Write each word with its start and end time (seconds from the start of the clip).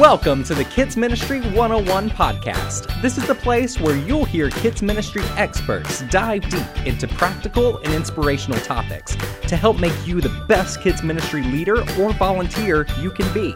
Welcome 0.00 0.44
to 0.44 0.54
the 0.54 0.64
Kids 0.66 0.94
Ministry 0.94 1.40
101 1.40 2.10
podcast. 2.10 3.00
This 3.00 3.16
is 3.16 3.26
the 3.26 3.34
place 3.34 3.80
where 3.80 3.96
you'll 3.96 4.26
hear 4.26 4.50
kids 4.50 4.82
ministry 4.82 5.22
experts 5.38 6.02
dive 6.10 6.46
deep 6.50 6.86
into 6.86 7.08
practical 7.08 7.78
and 7.78 7.94
inspirational 7.94 8.60
topics 8.60 9.16
to 9.48 9.56
help 9.56 9.78
make 9.80 9.94
you 10.06 10.20
the 10.20 10.44
best 10.48 10.82
kids 10.82 11.02
ministry 11.02 11.42
leader 11.44 11.80
or 11.98 12.12
volunteer 12.12 12.86
you 13.00 13.10
can 13.10 13.32
be. 13.32 13.54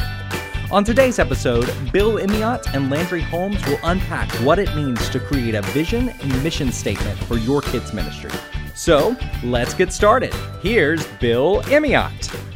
On 0.70 0.82
today's 0.82 1.18
episode, 1.18 1.70
Bill 1.92 2.14
Emeott 2.14 2.74
and 2.74 2.88
Landry 2.88 3.20
Holmes 3.20 3.62
will 3.66 3.78
unpack 3.82 4.30
what 4.36 4.58
it 4.58 4.74
means 4.74 5.10
to 5.10 5.20
create 5.20 5.54
a 5.54 5.60
vision 5.60 6.08
and 6.08 6.42
mission 6.42 6.72
statement 6.72 7.18
for 7.24 7.36
your 7.36 7.60
kids 7.60 7.92
ministry. 7.92 8.32
So, 8.74 9.14
let's 9.44 9.74
get 9.74 9.92
started. 9.92 10.32
Here's 10.62 11.06
Bill 11.18 11.60
Emeott. 11.64 12.49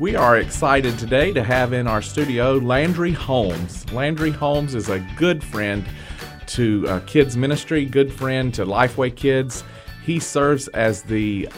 We 0.00 0.14
are 0.14 0.38
excited 0.38 0.96
today 0.96 1.32
to 1.32 1.42
have 1.42 1.72
in 1.72 1.88
our 1.88 2.00
studio 2.00 2.54
Landry 2.58 3.10
Holmes. 3.10 3.90
Landry 3.92 4.30
Holmes 4.30 4.76
is 4.76 4.88
a 4.88 5.00
good 5.16 5.42
friend 5.42 5.84
to 6.46 6.86
uh, 6.86 7.00
Kids 7.00 7.36
Ministry, 7.36 7.84
good 7.84 8.12
friend 8.12 8.54
to 8.54 8.64
Lifeway 8.64 9.16
Kids. 9.16 9.64
He 10.04 10.20
serves 10.20 10.68
as 10.68 11.02
the 11.02 11.48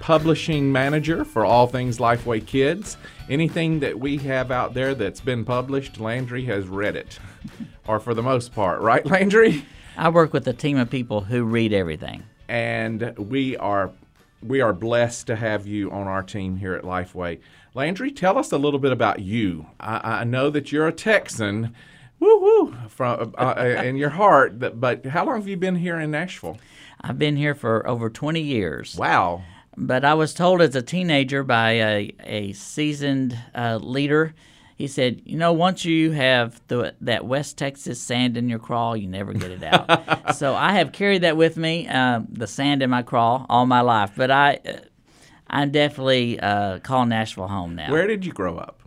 publishing 0.00 0.70
manager 0.70 1.24
for 1.24 1.46
all 1.46 1.68
things 1.68 1.96
Lifeway 1.96 2.44
Kids. 2.46 2.98
Anything 3.30 3.80
that 3.80 3.98
we 3.98 4.18
have 4.18 4.50
out 4.50 4.74
there 4.74 4.94
that's 4.94 5.22
been 5.22 5.46
published, 5.46 5.98
Landry 5.98 6.44
has 6.44 6.68
read 6.68 6.96
it, 6.96 7.18
or 7.88 7.98
for 7.98 8.12
the 8.12 8.22
most 8.22 8.54
part, 8.54 8.82
right, 8.82 9.06
Landry? 9.06 9.64
I 9.96 10.10
work 10.10 10.34
with 10.34 10.46
a 10.48 10.52
team 10.52 10.76
of 10.76 10.90
people 10.90 11.22
who 11.22 11.44
read 11.44 11.72
everything. 11.72 12.24
And 12.46 13.16
we 13.16 13.56
are 13.56 13.90
we 14.42 14.60
are 14.60 14.72
blessed 14.72 15.26
to 15.28 15.36
have 15.36 15.66
you 15.66 15.90
on 15.90 16.06
our 16.06 16.22
team 16.22 16.56
here 16.56 16.74
at 16.74 16.84
Lifeway. 16.84 17.40
Landry, 17.76 18.10
tell 18.10 18.38
us 18.38 18.52
a 18.52 18.56
little 18.56 18.80
bit 18.80 18.90
about 18.90 19.20
you. 19.20 19.66
I, 19.78 20.20
I 20.20 20.24
know 20.24 20.48
that 20.48 20.72
you're 20.72 20.88
a 20.88 20.92
Texan, 20.92 21.74
woo 22.18 22.40
woo, 22.40 22.74
from 22.88 23.34
uh, 23.36 23.54
uh 23.54 23.82
in 23.84 23.96
your 23.96 24.08
heart. 24.08 24.58
But 24.80 25.04
how 25.04 25.26
long 25.26 25.36
have 25.36 25.46
you 25.46 25.58
been 25.58 25.76
here 25.76 26.00
in 26.00 26.10
Nashville? 26.10 26.56
I've 27.02 27.18
been 27.18 27.36
here 27.36 27.54
for 27.54 27.86
over 27.86 28.08
20 28.08 28.40
years. 28.40 28.96
Wow. 28.96 29.42
But 29.76 30.06
I 30.06 30.14
was 30.14 30.32
told 30.32 30.62
as 30.62 30.74
a 30.74 30.80
teenager 30.80 31.42
by 31.42 31.72
a, 31.72 32.14
a 32.24 32.52
seasoned 32.54 33.38
uh, 33.54 33.76
leader 33.76 34.34
he 34.76 34.88
said, 34.88 35.22
"You 35.24 35.38
know, 35.38 35.54
once 35.54 35.86
you 35.86 36.10
have 36.10 36.60
the, 36.68 36.94
that 37.00 37.24
West 37.24 37.56
Texas 37.56 37.98
sand 37.98 38.36
in 38.36 38.50
your 38.50 38.58
craw, 38.58 38.92
you 38.92 39.08
never 39.08 39.32
get 39.32 39.50
it 39.50 39.62
out." 39.62 40.34
so 40.36 40.54
I 40.54 40.72
have 40.72 40.92
carried 40.92 41.22
that 41.22 41.38
with 41.38 41.56
me, 41.56 41.88
uh, 41.88 42.20
the 42.28 42.46
sand 42.46 42.82
in 42.82 42.90
my 42.90 43.02
craw, 43.02 43.46
all 43.48 43.64
my 43.64 43.80
life. 43.80 44.12
But 44.14 44.30
I, 44.30 44.58
uh, 45.48 45.56
I 45.56 45.66
definitely 45.66 46.40
uh, 46.40 46.78
call 46.80 47.06
Nashville 47.06 47.48
home 47.48 47.74
now. 47.74 47.90
Where 47.90 48.06
did 48.06 48.24
you 48.24 48.32
grow 48.32 48.58
up? 48.58 48.80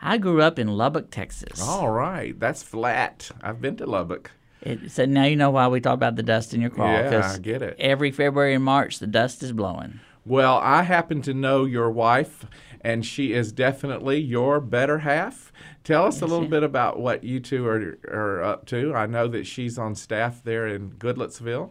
I 0.00 0.18
grew 0.18 0.42
up 0.42 0.58
in 0.58 0.68
Lubbock, 0.68 1.10
Texas. 1.10 1.60
All 1.60 1.90
right, 1.90 2.38
that's 2.38 2.62
flat. 2.62 3.30
I've 3.42 3.60
been 3.60 3.76
to 3.78 3.86
Lubbock. 3.86 4.30
It, 4.62 4.90
so 4.90 5.04
now 5.04 5.24
you 5.24 5.36
know 5.36 5.50
why 5.50 5.68
we 5.68 5.80
talk 5.80 5.94
about 5.94 6.16
the 6.16 6.22
dust 6.22 6.54
in 6.54 6.60
your 6.60 6.70
craw. 6.70 6.90
Yeah, 6.90 7.32
I 7.34 7.38
get 7.38 7.62
it. 7.62 7.76
Every 7.78 8.10
February 8.10 8.54
and 8.54 8.64
March, 8.64 8.98
the 8.98 9.06
dust 9.06 9.42
is 9.42 9.52
blowing. 9.52 10.00
Well, 10.24 10.56
I 10.56 10.82
happen 10.82 11.22
to 11.22 11.34
know 11.34 11.64
your 11.64 11.90
wife, 11.90 12.46
and 12.80 13.06
she 13.06 13.32
is 13.32 13.52
definitely 13.52 14.18
your 14.18 14.60
better 14.60 14.98
half. 14.98 15.52
Tell 15.84 16.06
us 16.06 16.16
yes, 16.16 16.22
a 16.22 16.26
little 16.26 16.44
yeah. 16.44 16.50
bit 16.50 16.62
about 16.64 16.98
what 16.98 17.22
you 17.22 17.38
two 17.38 17.66
are, 17.68 17.98
are 18.08 18.42
up 18.42 18.66
to. 18.66 18.92
I 18.92 19.06
know 19.06 19.28
that 19.28 19.46
she's 19.46 19.78
on 19.78 19.94
staff 19.94 20.42
there 20.42 20.66
in 20.66 20.90
Goodlettsville. 20.92 21.70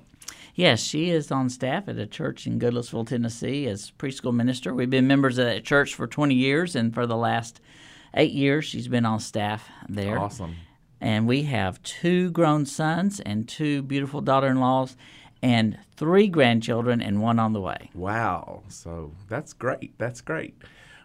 Yes, 0.55 0.81
she 0.81 1.09
is 1.09 1.31
on 1.31 1.49
staff 1.49 1.89
at 1.89 1.97
a 1.97 2.07
church 2.07 2.47
in 2.47 2.59
Goodlettsville, 2.59 3.07
Tennessee, 3.07 3.67
as 3.67 3.91
preschool 3.99 4.33
minister. 4.33 4.73
We've 4.73 4.89
been 4.89 5.05
members 5.05 5.37
of 5.37 5.45
that 5.45 5.65
church 5.65 5.93
for 5.93 6.07
20 6.07 6.33
years, 6.33 6.77
and 6.77 6.93
for 6.93 7.05
the 7.05 7.17
last 7.17 7.59
eight 8.13 8.31
years, 8.31 8.63
she's 8.63 8.87
been 8.87 9.05
on 9.05 9.19
staff 9.19 9.69
there. 9.89 10.17
Awesome. 10.17 10.55
And 11.01 11.27
we 11.27 11.43
have 11.43 11.83
two 11.83 12.31
grown 12.31 12.65
sons 12.65 13.19
and 13.19 13.49
two 13.49 13.81
beautiful 13.81 14.21
daughter 14.21 14.47
in 14.47 14.61
laws 14.61 14.95
and 15.43 15.77
three 15.97 16.29
grandchildren 16.29 17.01
and 17.01 17.21
one 17.21 17.37
on 17.37 17.51
the 17.51 17.59
way. 17.59 17.89
Wow. 17.93 18.63
So 18.69 19.11
that's 19.27 19.51
great. 19.51 19.97
That's 19.97 20.21
great. 20.21 20.55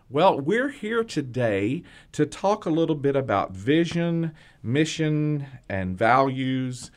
Well, 0.08 0.40
we're 0.40 0.70
here 0.70 1.02
today 1.02 1.82
to 2.12 2.24
talk 2.24 2.66
a 2.66 2.70
little 2.70 2.94
bit 2.94 3.16
about 3.16 3.50
vision, 3.50 4.32
mission, 4.62 5.46
and 5.68 5.98
values. 5.98 6.92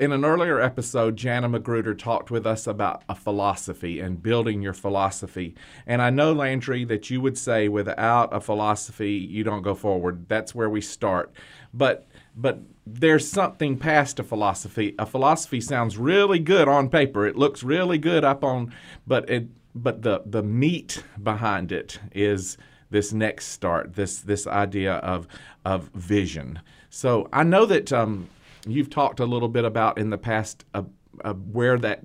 In 0.00 0.12
an 0.12 0.24
earlier 0.24 0.58
episode, 0.58 1.14
Jana 1.16 1.46
Magruder 1.46 1.94
talked 1.94 2.30
with 2.30 2.46
us 2.46 2.66
about 2.66 3.02
a 3.06 3.14
philosophy 3.14 4.00
and 4.00 4.22
building 4.22 4.62
your 4.62 4.72
philosophy. 4.72 5.54
And 5.86 6.00
I 6.00 6.08
know, 6.08 6.32
Landry, 6.32 6.86
that 6.86 7.10
you 7.10 7.20
would 7.20 7.36
say 7.36 7.68
without 7.68 8.34
a 8.34 8.40
philosophy, 8.40 9.12
you 9.12 9.44
don't 9.44 9.60
go 9.60 9.74
forward. 9.74 10.26
That's 10.26 10.54
where 10.54 10.70
we 10.70 10.80
start. 10.80 11.34
But 11.74 12.06
but 12.34 12.60
there's 12.86 13.30
something 13.30 13.76
past 13.76 14.18
a 14.18 14.22
philosophy. 14.22 14.94
A 14.98 15.04
philosophy 15.04 15.60
sounds 15.60 15.98
really 15.98 16.38
good 16.38 16.66
on 16.66 16.88
paper. 16.88 17.26
It 17.26 17.36
looks 17.36 17.62
really 17.62 17.98
good 17.98 18.24
up 18.24 18.42
on, 18.42 18.72
but 19.06 19.28
it 19.28 19.48
but 19.74 20.00
the 20.00 20.22
the 20.24 20.42
meat 20.42 21.04
behind 21.22 21.72
it 21.72 22.00
is 22.12 22.56
this 22.88 23.12
next 23.12 23.48
start, 23.48 23.96
this 23.96 24.20
this 24.20 24.46
idea 24.46 24.94
of 24.94 25.28
of 25.66 25.90
vision. 25.90 26.60
So 26.88 27.28
I 27.34 27.42
know 27.42 27.66
that 27.66 27.92
um, 27.92 28.28
you've 28.66 28.90
talked 28.90 29.20
a 29.20 29.26
little 29.26 29.48
bit 29.48 29.64
about 29.64 29.98
in 29.98 30.10
the 30.10 30.18
past 30.18 30.64
uh, 30.74 30.82
uh, 31.24 31.34
where 31.34 31.78
that 31.78 32.04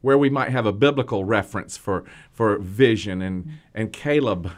where 0.00 0.18
we 0.18 0.30
might 0.30 0.50
have 0.50 0.66
a 0.66 0.72
biblical 0.72 1.24
reference 1.24 1.76
for 1.76 2.04
for 2.30 2.58
vision, 2.58 3.22
and 3.22 3.50
and 3.74 3.92
Caleb 3.92 4.52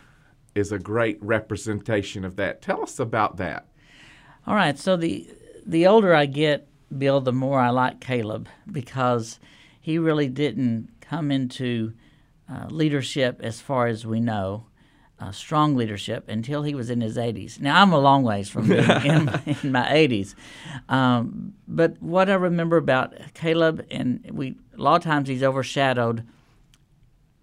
is 0.55 0.72
a 0.72 0.78
great 0.78 1.22
representation 1.22 2.25
of 2.25 2.37
that. 2.37 2.60
Tell 2.60 2.83
us 2.83 2.99
about 2.99 3.37
that. 3.37 3.66
All 4.47 4.55
right. 4.55 4.78
So 4.78 4.97
the 4.97 5.28
the 5.66 5.87
older 5.87 6.15
I 6.15 6.27
get, 6.27 6.69
Bill, 6.97 7.21
the 7.21 7.33
more 7.33 7.60
I 7.60 7.71
like 7.71 8.00
Caleb 8.00 8.49
because 8.71 9.39
he 9.81 9.99
really 9.99 10.28
didn't 10.28 10.89
come 11.00 11.31
into 11.31 11.93
uh, 12.50 12.66
leadership, 12.69 13.41
as 13.43 13.60
far 13.60 13.87
as 13.87 14.05
we 14.05 14.21
know, 14.21 14.66
uh, 15.20 15.31
strong 15.31 15.76
leadership 15.76 16.28
until 16.28 16.62
he 16.62 16.75
was 16.75 16.88
in 16.88 17.03
his 17.03 17.16
80s. 17.16 17.60
Now, 17.60 17.82
I'm 17.82 17.92
a 17.92 17.98
long 17.98 18.22
ways 18.22 18.48
from 18.48 18.69
being 18.69 18.84
in, 19.04 19.28
in, 19.62 19.72
my 19.72 19.86
80s. 19.86 20.34
Um, 20.88 21.54
but 21.69 22.00
what 22.00 22.31
I 22.31 22.34
remember 22.34 22.78
about 22.78 23.14
Caleb, 23.34 23.86
and 23.91 24.26
we 24.32 24.56
a 24.76 24.82
lot 24.82 24.97
of 24.97 25.03
times 25.03 25.28
he's 25.28 25.42
overshadowed 25.42 26.26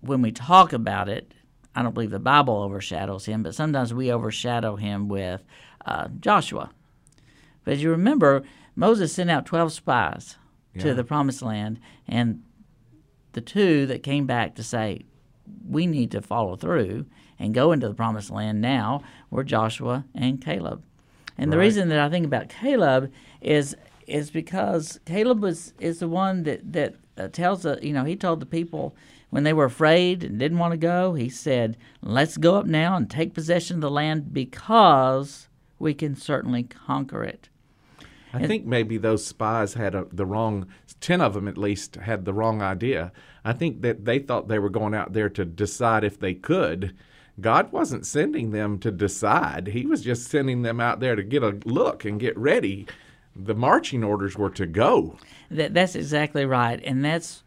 when 0.02 0.22
we 0.22 0.32
talk 0.32 0.74
about 0.74 1.08
it. 1.08 1.34
I 1.76 1.84
don't 1.84 1.94
believe 1.94 2.10
the 2.10 2.20
Bible 2.20 2.56
overshadows 2.56 3.26
him, 3.26 3.44
but 3.44 3.54
sometimes 3.54 3.94
we 3.94 4.12
overshadow 4.12 4.76
him 4.76 5.08
with 5.08 5.44
uh, 5.86 6.08
Joshua. 6.20 6.72
But 7.64 7.76
as 7.76 7.84
you 7.84 7.92
remember, 7.92 8.42
Moses 8.76 9.14
sent 9.14 9.30
out 9.30 9.46
12 9.46 9.72
spies 9.72 10.38
yeah. 10.74 10.82
to 10.82 10.94
the 10.96 11.04
promised 11.04 11.44
land, 11.44 11.80
and 12.08 12.42
the 13.34 13.42
two 13.42 13.86
that 13.86 14.02
came 14.02 14.26
back 14.26 14.56
to 14.56 14.64
say, 14.64 15.06
we 15.68 15.86
need 15.86 16.10
to 16.12 16.22
follow 16.22 16.56
through 16.56 17.06
and 17.40 17.54
go 17.54 17.72
into 17.72 17.88
the 17.88 17.94
promised 17.94 18.30
land 18.30 18.62
now 18.62 19.04
were 19.30 19.44
Joshua 19.44 20.06
and 20.16 20.42
Caleb. 20.42 20.84
And 21.38 21.52
the 21.52 21.58
reason 21.58 21.90
that 21.90 22.00
I 22.00 22.10
think 22.10 22.26
about 22.26 22.50
Caleb 22.50 23.12
is 23.42 23.76
is 24.08 24.32
because 24.32 25.00
Caleb 25.06 25.42
was 25.42 25.74
is 25.80 26.00
the 26.00 26.08
one 26.08 26.44
that 26.44 26.74
that 26.74 26.96
uh, 27.18 27.28
tells 27.28 27.64
the 27.64 27.80
you 27.82 27.94
know 27.94 28.06
he 28.06 28.16
told 28.16 28.40
the 28.40 28.46
people 28.46 28.96
when 29.30 29.44
they 29.44 29.54
were 29.54 29.66
afraid 29.66 30.24
and 30.24 30.40
didn't 30.40 30.58
want 30.58 30.72
to 30.72 30.78
go 30.78 31.14
he 31.14 31.30
said 31.30 31.78
let's 32.02 32.38
go 32.38 32.56
up 32.56 32.66
now 32.66 32.96
and 32.96 33.10
take 33.10 33.34
possession 33.34 33.76
of 33.76 33.82
the 33.82 33.92
land 33.92 34.34
because 34.34 35.48
we 35.80 35.94
can 35.94 36.16
certainly 36.16 36.64
conquer 36.64 37.24
it. 37.24 37.50
I 38.34 38.46
think 38.46 38.66
maybe 38.66 38.98
those 38.98 39.26
spies 39.26 39.74
had 39.74 39.96
a, 39.96 40.06
the 40.12 40.26
wrong, 40.26 40.68
10 41.00 41.22
of 41.22 41.34
them 41.34 41.48
at 41.48 41.58
least 41.58 41.96
had 41.96 42.26
the 42.26 42.34
wrong 42.34 42.62
idea. 42.62 43.12
I 43.44 43.54
think 43.54 43.82
that 43.82 44.06
they 44.06 44.20
thought 44.20 44.48
they 44.48 44.60
were 44.60 44.70
going 44.70 44.94
out 44.94 45.14
there 45.14 45.30
to 45.30 45.46
decide 45.46 46.04
if 46.04 46.20
they 46.20 46.34
could. 46.34 46.96
God 47.40 47.72
wasn't 47.72 48.06
sending 48.06 48.52
them 48.52 48.80
to 48.80 48.92
decide, 48.92 49.68
He 49.68 49.86
was 49.86 50.02
just 50.02 50.30
sending 50.30 50.64
them 50.64 50.80
out 50.80 51.00
there 51.00 51.16
to 51.16 51.24
get 51.24 51.44
a 51.44 51.60
look 51.66 52.06
and 52.06 52.20
get 52.20 52.38
ready. 52.38 52.88
The 53.36 53.54
marching 53.54 54.04
orders 54.04 54.36
were 54.36 54.50
to 54.52 54.66
go. 54.66 55.18
That, 55.52 55.74
that's 55.74 55.96
exactly 55.96 56.46
right. 56.46 56.82
And 56.84 57.06
that's, 57.06 57.44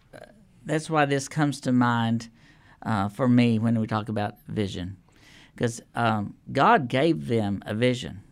that's 0.65 0.89
why 0.89 1.05
this 1.07 1.29
comes 1.29 1.61
to 1.63 1.73
mind 1.73 2.29
uh, 2.83 3.09
for 3.09 3.29
me 3.29 3.59
when 3.59 3.79
we 3.81 3.87
talk 3.87 4.09
about 4.09 4.37
vision. 4.47 4.97
Because 5.55 5.83
um, 5.97 6.35
God 6.53 6.89
gave 6.89 7.27
them 7.27 7.63
a 7.67 7.75
vision. 7.75 8.23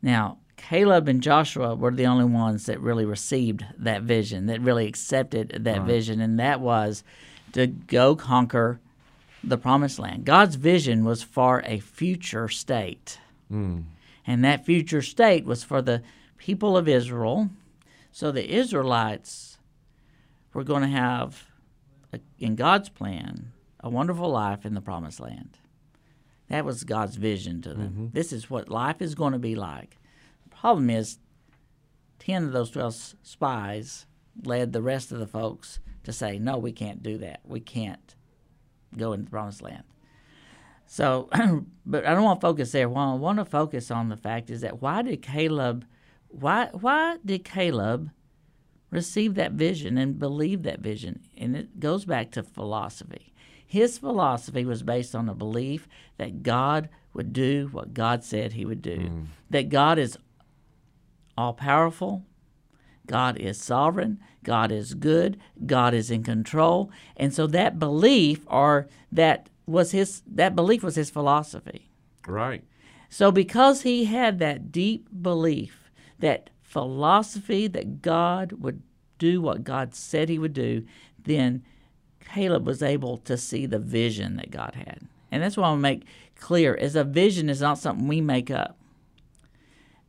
Now, 0.00 0.38
Caleb 0.56 1.08
and 1.08 1.20
Joshua 1.20 1.74
were 1.74 1.90
the 1.90 2.06
only 2.06 2.24
ones 2.24 2.66
that 2.66 2.80
really 2.80 3.04
received 3.04 3.64
that 3.78 4.02
vision, 4.02 4.46
that 4.46 4.60
really 4.60 4.86
accepted 4.86 5.64
that 5.64 5.78
right. 5.78 5.86
vision, 5.86 6.20
and 6.20 6.38
that 6.38 6.60
was 6.60 7.02
to 7.52 7.66
go 7.66 8.14
conquer 8.14 8.80
the 9.44 9.58
promised 9.58 9.98
land. 9.98 10.24
God's 10.24 10.54
vision 10.56 11.04
was 11.04 11.22
for 11.22 11.62
a 11.66 11.80
future 11.80 12.48
state. 12.48 13.18
Mm. 13.52 13.84
And 14.26 14.44
that 14.44 14.64
future 14.64 15.02
state 15.02 15.44
was 15.44 15.64
for 15.64 15.82
the 15.82 16.02
people 16.36 16.76
of 16.76 16.88
Israel. 16.88 17.50
So 18.12 18.30
the 18.30 18.48
Israelites 18.48 19.58
were 20.52 20.64
going 20.64 20.82
to 20.82 20.88
have, 20.88 21.44
in 22.38 22.56
God's 22.56 22.88
plan, 22.88 23.52
a 23.80 23.90
wonderful 23.90 24.30
life 24.30 24.64
in 24.64 24.74
the 24.74 24.80
promised 24.80 25.18
land. 25.18 25.58
That 26.48 26.64
was 26.64 26.84
God's 26.84 27.16
vision 27.16 27.62
to 27.62 27.70
them. 27.70 27.88
Mm-hmm. 27.88 28.06
This 28.12 28.32
is 28.32 28.50
what 28.50 28.68
life 28.68 29.00
is 29.00 29.14
going 29.14 29.32
to 29.32 29.38
be 29.38 29.54
like. 29.54 29.98
The 30.44 30.54
problem 30.54 30.90
is, 30.90 31.18
10 32.18 32.44
of 32.44 32.52
those 32.52 32.70
12 32.70 33.14
spies 33.22 34.06
led 34.44 34.72
the 34.72 34.82
rest 34.82 35.10
of 35.10 35.18
the 35.18 35.26
folks 35.26 35.80
to 36.04 36.12
say, 36.12 36.38
no, 36.38 36.58
we 36.58 36.70
can't 36.70 37.02
do 37.02 37.18
that. 37.18 37.40
We 37.44 37.60
can't 37.60 38.14
go 38.96 39.12
into 39.12 39.24
the 39.24 39.30
promised 39.30 39.62
land. 39.62 39.84
So, 40.86 41.28
but 41.86 42.04
I 42.04 42.14
don't 42.14 42.24
want 42.24 42.40
to 42.40 42.46
focus 42.46 42.72
there. 42.72 42.88
What 42.88 43.00
I 43.00 43.14
want 43.14 43.38
to 43.38 43.44
focus 43.44 43.90
on 43.90 44.08
the 44.08 44.16
fact 44.16 44.50
is 44.50 44.60
that 44.60 44.82
why 44.82 45.02
did 45.02 45.22
Caleb, 45.22 45.86
why 46.28 46.68
why 46.72 47.18
did 47.24 47.44
Caleb 47.44 48.10
receive 48.90 49.34
that 49.34 49.52
vision 49.52 49.96
and 49.96 50.18
believe 50.18 50.62
that 50.64 50.80
vision? 50.80 51.20
And 51.36 51.56
it 51.56 51.80
goes 51.80 52.04
back 52.04 52.30
to 52.32 52.42
philosophy. 52.42 53.32
His 53.66 53.96
philosophy 53.96 54.66
was 54.66 54.82
based 54.82 55.14
on 55.14 55.30
a 55.30 55.34
belief 55.34 55.88
that 56.18 56.42
God 56.42 56.90
would 57.14 57.32
do 57.32 57.70
what 57.72 57.94
God 57.94 58.22
said 58.22 58.52
He 58.52 58.66
would 58.66 58.82
do. 58.82 58.98
Mm. 58.98 59.26
That 59.48 59.70
God 59.70 59.98
is 59.98 60.18
all 61.38 61.54
powerful, 61.54 62.22
God 63.06 63.38
is 63.38 63.58
sovereign, 63.58 64.20
God 64.44 64.72
is 64.72 64.94
good, 64.94 65.38
God 65.66 65.94
is 65.94 66.10
in 66.10 66.22
control. 66.22 66.90
And 67.16 67.32
so 67.34 67.46
that 67.48 67.78
belief 67.78 68.44
or 68.46 68.88
that 69.10 69.48
was 69.66 69.92
his 69.92 70.22
that 70.26 70.56
belief 70.56 70.82
was 70.82 70.96
his 70.96 71.10
philosophy. 71.10 71.88
Right. 72.26 72.64
So 73.08 73.30
because 73.30 73.82
he 73.82 74.06
had 74.06 74.38
that 74.38 74.72
deep 74.72 75.06
belief, 75.22 75.90
that 76.18 76.50
philosophy 76.62 77.66
that 77.66 78.00
God 78.02 78.52
would 78.52 78.82
do 79.18 79.40
what 79.40 79.64
God 79.64 79.94
said 79.94 80.28
he 80.28 80.38
would 80.38 80.54
do, 80.54 80.84
then 81.22 81.62
Caleb 82.32 82.66
was 82.66 82.82
able 82.82 83.18
to 83.18 83.36
see 83.36 83.66
the 83.66 83.78
vision 83.78 84.36
that 84.36 84.50
God 84.50 84.74
had. 84.74 85.00
And 85.30 85.42
that's 85.42 85.56
why 85.56 85.64
I 85.64 85.70
want 85.70 85.78
to 85.78 85.82
make 85.82 86.06
clear 86.36 86.74
is 86.74 86.96
a 86.96 87.04
vision 87.04 87.48
is 87.48 87.60
not 87.60 87.78
something 87.78 88.08
we 88.08 88.20
make 88.20 88.50
up. 88.50 88.78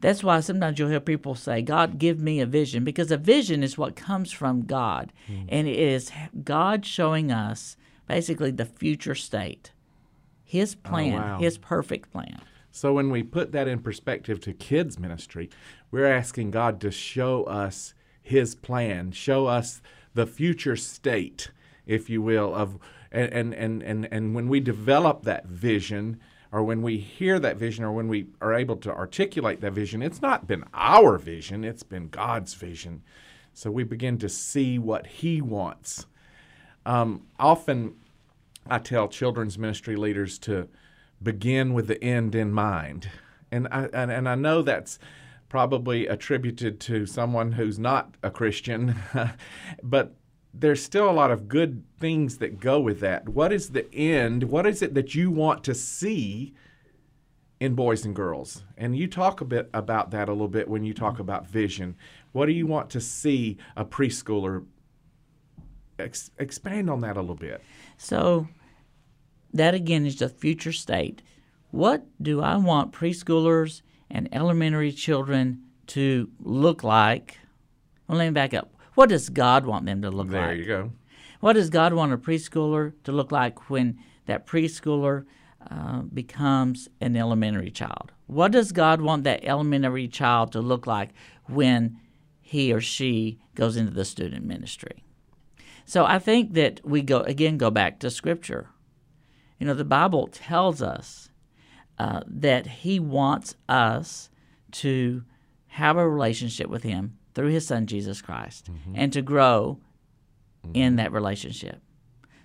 That's 0.03 0.21
why 0.21 0.41
sometimes 0.41 0.77
you'll 0.77 0.89
hear 0.89 0.99
people 0.99 1.33
say, 1.33 1.61
God, 1.61 1.97
give 1.97 2.19
me 2.19 2.41
a 2.41 2.45
vision, 2.45 2.83
because 2.83 3.09
a 3.09 3.15
vision 3.15 3.63
is 3.63 3.77
what 3.77 3.95
comes 3.95 4.33
from 4.33 4.65
God. 4.65 5.13
Hmm. 5.27 5.45
And 5.47 5.65
it 5.65 5.79
is 5.79 6.11
God 6.43 6.85
showing 6.85 7.31
us 7.31 7.77
basically 8.05 8.51
the 8.51 8.65
future 8.65 9.15
state, 9.15 9.71
His 10.43 10.75
oh, 10.75 10.89
plan, 10.89 11.13
wow. 11.13 11.39
His 11.39 11.57
perfect 11.57 12.11
plan. 12.11 12.41
So 12.69 12.91
when 12.91 13.11
we 13.11 13.23
put 13.23 13.53
that 13.53 13.69
in 13.69 13.79
perspective 13.79 14.41
to 14.41 14.51
kids 14.51 14.99
ministry, 14.99 15.49
we're 15.89 16.11
asking 16.11 16.51
God 16.51 16.81
to 16.81 16.91
show 16.91 17.45
us 17.45 17.93
his 18.21 18.55
plan, 18.55 19.13
show 19.13 19.47
us 19.47 19.81
the 20.15 20.27
future 20.27 20.75
state, 20.75 21.51
if 21.85 22.09
you 22.09 22.21
will, 22.21 22.53
of 22.53 22.77
and 23.09 23.31
and 23.31 23.53
and 23.53 23.81
and, 23.81 24.09
and 24.11 24.35
when 24.35 24.49
we 24.49 24.59
develop 24.59 25.23
that 25.23 25.45
vision 25.45 26.19
or 26.53 26.63
when 26.63 26.83
we 26.83 26.97
hear 26.99 27.39
that 27.39 27.57
vision 27.57 27.83
or 27.83 27.91
when 27.91 28.07
we 28.07 28.27
are 28.39 28.53
able 28.53 28.75
to 28.77 28.93
articulate 28.93 29.59
that 29.61 29.73
vision, 29.73 30.03
it's 30.03 30.21
not 30.21 30.45
been 30.45 30.63
our 30.71 31.17
vision, 31.17 31.63
it's 31.63 31.81
been 31.81 32.09
God's 32.09 32.53
vision. 32.53 33.01
So 33.55 33.71
we 33.71 33.83
begin 33.83 34.19
to 34.19 34.29
see 34.29 34.77
what 34.77 35.07
he 35.07 35.41
wants. 35.41 36.05
Um, 36.85 37.23
often 37.39 37.95
I 38.69 38.77
tell 38.77 39.07
children's 39.07 39.57
ministry 39.57 39.95
leaders 39.95 40.37
to 40.39 40.69
begin 41.23 41.73
with 41.73 41.87
the 41.87 42.01
end 42.03 42.35
in 42.35 42.51
mind. 42.51 43.09
And 43.51 43.67
I, 43.71 43.89
and, 43.91 44.11
and 44.11 44.29
I 44.29 44.35
know 44.35 44.61
that's 44.61 44.99
probably 45.49 46.05
attributed 46.05 46.79
to 46.81 47.07
someone 47.07 47.53
who's 47.53 47.79
not 47.79 48.13
a 48.21 48.29
Christian, 48.29 48.95
but 49.83 50.15
there's 50.53 50.83
still 50.83 51.09
a 51.09 51.11
lot 51.11 51.31
of 51.31 51.47
good 51.47 51.83
things 51.99 52.37
that 52.37 52.59
go 52.59 52.79
with 52.79 52.99
that. 52.99 53.27
What 53.29 53.51
is 53.51 53.69
the 53.69 53.91
end? 53.93 54.43
What 54.43 54.67
is 54.67 54.81
it 54.81 54.93
that 54.93 55.15
you 55.15 55.31
want 55.31 55.63
to 55.63 55.73
see 55.73 56.53
in 57.59 57.73
boys 57.73 58.05
and 58.05 58.15
girls? 58.15 58.63
And 58.77 58.95
you 58.95 59.07
talk 59.07 59.41
a 59.41 59.45
bit 59.45 59.69
about 59.73 60.11
that 60.11 60.29
a 60.29 60.31
little 60.31 60.47
bit 60.47 60.67
when 60.67 60.83
you 60.83 60.93
talk 60.93 61.17
about 61.17 61.47
vision. 61.47 61.95
What 62.33 62.45
do 62.45 62.51
you 62.51 62.67
want 62.67 62.91
to 62.91 63.01
see 63.01 63.57
a 63.75 63.83
preschooler? 63.83 64.65
Ex- 65.97 66.31
expand 66.37 66.89
on 66.89 67.01
that 67.01 67.17
a 67.17 67.21
little 67.21 67.35
bit. 67.35 67.61
So 67.97 68.47
that 69.53 69.73
again 69.73 70.05
is 70.05 70.17
the 70.17 70.29
future 70.29 70.71
state. 70.71 71.21
What 71.71 72.05
do 72.21 72.41
I 72.41 72.57
want 72.57 72.91
preschoolers 72.93 73.81
and 74.09 74.29
elementary 74.31 74.91
children 74.91 75.63
to 75.87 76.29
look 76.39 76.83
like? 76.83 77.39
Well, 78.07 78.17
let 78.19 78.25
me 78.25 78.31
back 78.31 78.53
up. 78.53 78.73
What 78.95 79.09
does 79.09 79.29
God 79.29 79.65
want 79.65 79.85
them 79.85 80.01
to 80.01 80.11
look 80.11 80.29
There 80.29 80.41
like? 80.41 80.49
There 80.49 80.57
you 80.57 80.65
go. 80.65 80.91
What 81.39 81.53
does 81.53 81.69
God 81.69 81.93
want 81.93 82.13
a 82.13 82.17
preschooler 82.17 82.93
to 83.03 83.11
look 83.11 83.31
like 83.31 83.69
when 83.69 83.99
that 84.27 84.47
preschooler 84.47 85.25
uh, 85.69 86.01
becomes 86.01 86.87
an 87.01 87.15
elementary 87.15 87.71
child? 87.71 88.11
What 88.27 88.51
does 88.51 88.71
God 88.71 89.01
want 89.01 89.23
that 89.25 89.43
elementary 89.43 90.07
child 90.07 90.51
to 90.53 90.61
look 90.61 90.87
like 90.87 91.09
when 91.45 91.99
he 92.39 92.71
or 92.71 92.81
she 92.81 93.39
goes 93.55 93.75
into 93.75 93.91
the 93.91 94.05
student 94.05 94.45
ministry? 94.45 95.03
So 95.85 96.05
I 96.05 96.19
think 96.19 96.53
that 96.53 96.81
we 96.85 97.01
go 97.01 97.21
again 97.21 97.57
go 97.57 97.69
back 97.69 97.99
to 97.99 98.09
Scripture. 98.09 98.69
You 99.59 99.67
know, 99.67 99.73
the 99.73 99.85
Bible 99.85 100.27
tells 100.27 100.81
us 100.81 101.29
uh, 101.99 102.21
that 102.25 102.67
He 102.67 102.99
wants 102.99 103.55
us 103.67 104.29
to 104.71 105.23
have 105.67 105.97
a 105.97 106.09
relationship 106.09 106.67
with 106.67 106.83
Him 106.83 107.17
through 107.33 107.49
His 107.49 107.67
Son 107.67 107.87
Jesus 107.87 108.21
Christ, 108.21 108.71
mm-hmm. 108.71 108.93
and 108.95 109.13
to 109.13 109.21
grow 109.21 109.79
mm-hmm. 110.65 110.75
in 110.75 110.95
that 110.97 111.11
relationship. 111.11 111.81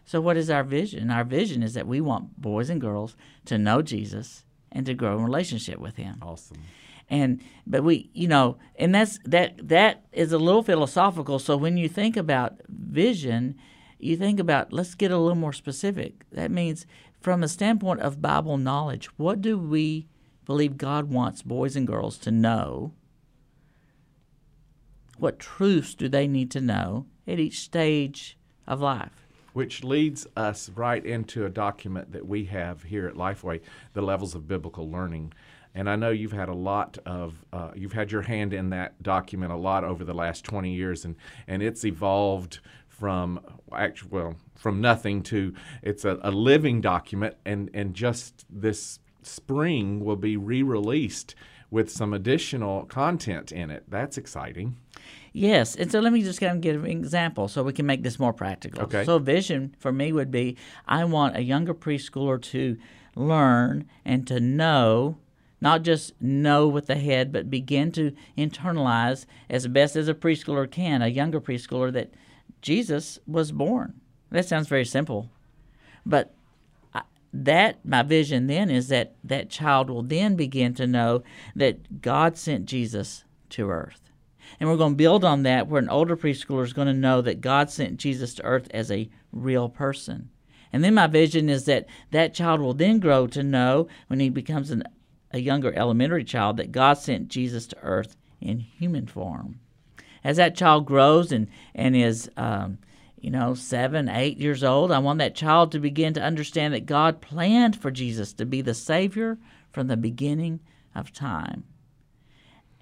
So, 0.05 0.20
what 0.20 0.37
is 0.37 0.49
our 0.49 0.64
vision? 0.64 1.11
Our 1.11 1.25
vision 1.25 1.62
is 1.62 1.75
that 1.75 1.87
we 1.87 2.00
want 2.00 2.40
boys 2.40 2.70
and 2.70 2.81
girls 2.81 3.14
to 3.44 3.58
know 3.58 3.82
Jesus 3.82 4.44
and 4.73 4.87
to 4.87 4.94
grow 4.94 5.19
in 5.19 5.25
relationship 5.25 5.79
with 5.79 5.96
Him 5.96 6.19
Awesome. 6.23 6.58
and 7.08 7.40
but 7.67 7.85
we 7.85 8.11
you 8.12 8.29
know 8.29 8.58
and 8.76 8.94
that's 8.94 9.19
that 9.25 9.56
that 9.67 10.05
is 10.12 10.32
a 10.32 10.38
little 10.38 10.62
philosophical 10.62 11.38
so 11.38 11.56
when 11.56 11.76
you 11.76 11.88
think 11.88 12.17
about 12.17 12.61
vision 12.69 13.55
you 13.99 14.17
think 14.17 14.38
about 14.38 14.73
let's 14.73 14.94
get 14.94 15.11
a 15.11 15.17
little 15.19 15.35
more 15.35 15.52
specific 15.52 16.25
that 16.32 16.50
means 16.50 16.87
from 17.20 17.43
a 17.43 17.49
standpoint 17.49 18.00
of 18.00 18.20
bible 18.20 18.56
knowledge 18.56 19.06
what 19.17 19.40
do 19.40 19.58
we 19.58 20.06
believe 20.44 20.76
god 20.76 21.11
wants 21.11 21.43
boys 21.43 21.76
and 21.76 21.87
girls 21.87 22.19
to 22.19 22.31
know 22.31 22.93
what 25.19 25.38
truths 25.38 25.94
do 25.94 26.09
they 26.09 26.26
need 26.26 26.50
to 26.50 26.61
know 26.61 27.07
at 27.26 27.38
each 27.38 27.61
stage 27.61 28.38
of 28.66 28.81
life 28.81 29.26
Which 29.52 29.83
leads 29.83 30.26
us 30.37 30.69
right 30.71 31.04
into 31.04 31.45
a 31.45 31.50
document 31.50 32.12
that 32.12 32.26
we 32.26 32.45
have 32.47 32.83
here 32.83 33.07
at 33.07 33.14
Lifeway, 33.14 33.61
the 33.95 34.02
levels 34.02 34.35
of 34.35 34.47
biblical 34.47 34.90
learning. 34.90 35.33
And 35.75 35.88
I 35.88 35.97
know 35.97 36.11
you've 36.11 36.33
had 36.33 36.49
a 36.49 36.54
lot 36.54 36.99
of, 37.07 37.45
uh, 37.52 37.71
you've 37.75 37.92
had 37.92 38.11
your 38.11 38.23
hand 38.23 38.52
in 38.52 38.71
that 38.71 39.02
document 39.02 39.52
a 39.52 39.57
lot 39.57 39.85
over 39.85 40.04
the 40.04 40.14
last 40.14 40.45
20 40.45 40.73
years, 40.73 41.04
and, 41.04 41.16
and 41.47 41.62
it's 41.62 41.85
evolved 41.85 42.61
from 42.88 43.40
actual, 43.73 44.09
well, 44.11 44.37
from 44.57 44.81
nothing 44.81 45.23
to 45.23 45.54
it's 45.83 46.04
a, 46.04 46.19
a 46.23 46.31
living 46.31 46.81
document, 46.81 47.37
and, 47.45 47.71
and 47.75 47.95
just 47.95 48.45
this 48.50 48.99
spring 49.23 50.04
will 50.04 50.16
be 50.16 50.37
re 50.37 50.62
released 50.62 51.35
with 51.71 51.90
some 51.90 52.12
additional 52.12 52.85
content 52.85 53.52
in 53.52 53.71
it. 53.71 53.85
That's 53.88 54.19
exciting. 54.19 54.76
Yes, 55.38 55.76
and 55.76 55.90
so 55.90 56.00
let 56.00 56.12
me 56.12 56.23
just 56.23 56.40
kind 56.40 56.52
of 56.52 56.61
give 56.61 56.83
an 56.83 56.90
example 56.90 57.47
so 57.47 57.62
we 57.62 57.73
can 57.73 57.87
make 57.87 58.02
this 58.02 58.18
more 58.18 58.33
practical. 58.33 58.83
Okay. 58.83 59.04
So 59.04 59.21
vision 59.21 59.76
for 59.78 59.92
me 59.92 60.12
would 60.12 60.33
be 60.33 60.57
I 60.88 61.04
want 61.04 61.37
a 61.37 61.42
younger 61.42 61.75
preschooler 61.75 62.42
to 62.42 62.76
learn 63.14 63.88
and 64.04 64.26
to 64.26 64.40
know, 64.40 65.18
not 65.61 65.83
just 65.83 66.21
know 66.21 66.66
with 66.66 66.87
the 66.87 66.97
head, 66.97 67.30
but 67.30 67.49
begin 67.49 67.92
to 67.92 68.16
internalize 68.37 69.26
as 69.49 69.68
best 69.68 69.95
as 69.95 70.09
a 70.09 70.14
preschooler 70.14 70.68
can, 70.68 71.02
a 71.02 71.07
younger 71.07 71.40
preschooler 71.40 71.92
that 71.92 72.12
Jesus 72.61 73.21
was 73.25 73.52
born. 73.52 74.00
That 74.33 74.47
sounds 74.47 74.66
very 74.66 74.85
simple, 74.85 75.30
but 76.04 76.35
that 77.33 77.78
my 77.85 78.02
vision 78.02 78.49
then 78.49 78.71
is 78.71 78.88
that 78.88 79.14
that 79.23 79.50
child 79.50 79.88
will 79.88 80.02
then 80.02 80.35
begin 80.35 80.75
to 80.75 80.87
know 80.87 81.23
that 81.54 82.00
God 82.02 82.37
sent 82.37 82.66
Jesus 82.66 83.23
to 83.50 83.71
earth. 83.71 84.08
And 84.59 84.69
we're 84.69 84.76
going 84.76 84.93
to 84.93 84.97
build 84.97 85.25
on 85.25 85.43
that 85.45 85.69
where 85.69 85.81
an 85.81 85.88
older 85.88 86.17
preschooler 86.17 86.64
is 86.64 86.73
going 86.73 86.88
to 86.88 86.95
know 86.95 87.21
that 87.23 87.40
God 87.40 87.71
sent 87.71 87.99
Jesus 87.99 88.35
to 88.35 88.45
earth 88.45 88.69
as 88.73 88.90
a 88.90 89.09
real 89.33 89.69
person. 89.69 90.31
And 90.73 90.85
then 90.85 90.95
my 90.95 91.07
vision 91.07 91.49
is 91.49 91.64
that 91.64 91.87
that 92.11 92.35
child 92.35 92.61
will 92.61 92.75
then 92.75 92.99
grow 92.99 93.26
to 93.28 93.43
know 93.43 93.88
when 94.09 94.21
he 94.21 94.28
becomes 94.28 94.71
an, 94.71 94.85
a 95.31 95.38
younger 95.38 95.73
elementary 95.75 96.25
child 96.25 96.57
that 96.59 96.73
God 96.73 96.95
sent 96.95 97.28
Jesus 97.28 97.67
to 97.69 97.78
earth 97.83 98.17
in 98.40 98.61
human 98.61 99.07
form. 99.07 99.61
As 100.25 100.37
that 100.37 100.57
child 100.57 100.87
grows 100.87 101.33
and, 101.33 101.49
and 101.75 101.97
is, 101.97 102.31
um, 102.37 102.78
you 103.19 103.31
know, 103.31 103.55
seven, 103.55 104.09
eight 104.09 104.38
years 104.38 104.62
old, 104.62 104.93
I 104.93 104.99
want 104.99 105.19
that 105.21 105.35
child 105.35 105.73
to 105.73 105.81
begin 105.81 106.12
to 106.14 106.23
understand 106.23 106.75
that 106.75 106.87
God 106.87 107.21
planned 107.21 107.81
for 107.81 107.90
Jesus 107.90 108.33
to 108.35 108.45
be 108.45 108.61
the 108.61 108.75
Savior 108.75 109.38
from 109.71 109.87
the 109.87 109.97
beginning 109.97 110.61
of 110.95 111.12
time. 111.12 111.64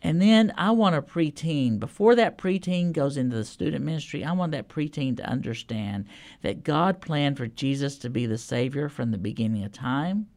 And 0.07 0.23
then 0.23 0.53
I 0.57 0.71
want 0.71 0.95
a 0.95 1.03
preteen. 1.03 1.81
Before 1.81 2.15
that 2.15 2.39
preteen 2.39 2.93
goes 2.93 3.17
into 3.17 3.35
the 3.35 3.45
student 3.45 3.85
ministry, 3.85 4.23
I 4.23 4.31
want 4.31 4.53
that 4.53 4.69
preteen 4.69 5.17
to 5.17 5.29
understand 5.29 6.07
that 6.43 6.63
God 6.63 7.01
planned 7.01 7.37
for 7.37 7.49
Jesus 7.49 7.99
to 7.99 8.09
be 8.09 8.25
the 8.25 8.39
Savior 8.39 8.89
from 8.89 9.11
the 9.11 9.19
beginning 9.19 9.65
of 9.65 9.73
time, 9.73 10.29